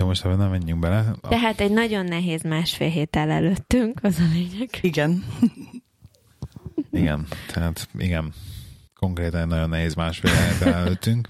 [0.00, 1.14] Jó, most ebben nem menjünk bele.
[1.28, 4.68] Tehát egy nagyon nehéz másfél hét el előttünk, az a lényeg.
[4.80, 5.24] Igen.
[6.92, 8.32] Igen, tehát igen.
[8.94, 11.28] Konkrétan egy nagyon nehéz másfél héten előttünk.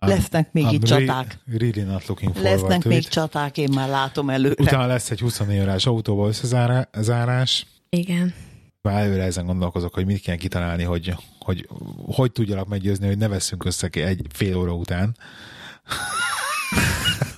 [0.00, 1.38] I'm- Lesznek még I'm itt re- csaták.
[1.46, 3.08] Really not looking forward Lesznek to még it.
[3.08, 4.62] csaták, én már látom előre.
[4.62, 7.66] Utána lesz egy 24 órás autóval összezárás.
[7.88, 8.34] Igen.
[8.82, 11.68] Már előre ezen gondolkozok, hogy mit kell kitalálni, hogy hogy,
[12.06, 15.16] hogy tudjalak meggyőzni, hogy ne veszünk össze ki egy fél óra után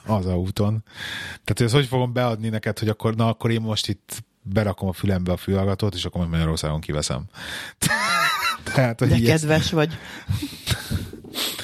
[0.06, 0.82] az autón.
[1.28, 4.88] Tehát, hogy ezt hogy fogom beadni neked, hogy akkor, na, akkor én most itt berakom
[4.88, 7.24] a fülembe a fülhallgatót, és akkor majd Magyarországon kiveszem.
[8.74, 9.88] Tehát, hogy De így ezt- kedves vagy.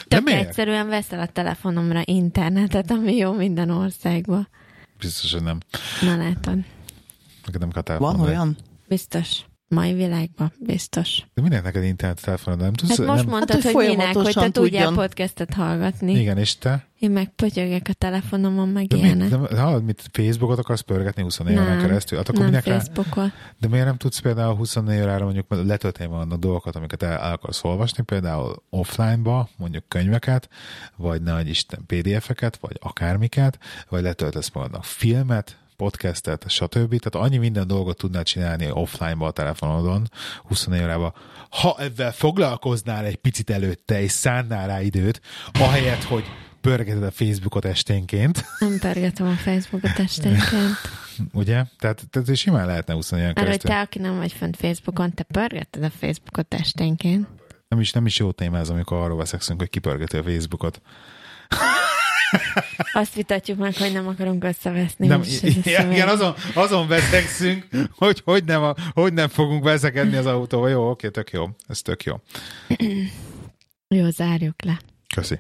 [0.09, 0.47] De Tök miért?
[0.47, 4.49] egyszerűen veszel a telefonomra internetet, ami jó minden országba.
[4.99, 5.59] Biztos, hogy nem.
[6.01, 6.59] Na látod.
[7.47, 8.57] Neked nem kell Van olyan?
[8.89, 9.41] Biztos.
[9.73, 10.53] Mai világban.
[10.59, 11.23] Biztos.
[11.35, 12.61] De minek neked internet telefonod?
[12.61, 12.99] Nem tudsz?
[12.99, 13.31] Hát most nem...
[13.31, 16.21] mondtad, Hát, hogy hogy minek, hogy te tudjál podcastet hallgatni.
[16.21, 16.87] Igen, és te?
[16.99, 19.29] Én meg pötyögek a telefonomon, meg De, mit, ilyenek.
[19.29, 22.19] de, de hallod, mit Facebookot akarsz pörgetni 24 órán keresztül?
[22.19, 26.39] Hát akkor nem minek rá, de miért nem tudsz például 24 órára mondjuk letölteni vannak
[26.39, 30.49] dolgokat, amiket el, el akarsz olvasni, például offline-ba, mondjuk könyveket,
[30.97, 33.59] vagy nagy Isten PDF-eket, vagy akármiket,
[33.89, 36.99] vagy letöltesz magadnak filmet, podcastet, stb.
[36.99, 40.11] Tehát annyi minden dolgot tudnál csinálni offline-ba a telefonodon
[40.43, 41.15] 24 órában.
[41.51, 45.21] Ha ezzel foglalkoznál egy picit előtte, és szánnál rá időt,
[45.53, 46.25] ahelyett, hogy
[46.61, 50.77] pörgeted a Facebookot esténként, Nem pörgetem a Facebookot esténként.
[51.43, 51.65] ugye?
[51.79, 53.71] Tehát, tehát simán lehetne 24 órán Arra, hogy keresztül.
[53.71, 57.27] te, aki nem vagy fönt Facebookon, te pörgetted a Facebookot esténként.
[57.69, 60.81] Nem is, nem is jó téma ez, amikor arról veszekszünk, hogy kipörgeti a Facebookot.
[62.93, 65.07] Azt vitatjuk meg, hogy nem akarunk összeveszni.
[65.07, 67.67] Nem, igen, igen, azon, azon veszekszünk,
[67.97, 70.71] hogy hogy nem, a, hogy nem fogunk veszekedni az autóval.
[70.71, 71.49] Jó, oké, tök jó.
[71.69, 72.21] Ez tök jó.
[73.89, 74.81] Jó, zárjuk le.
[75.15, 75.39] Köszi.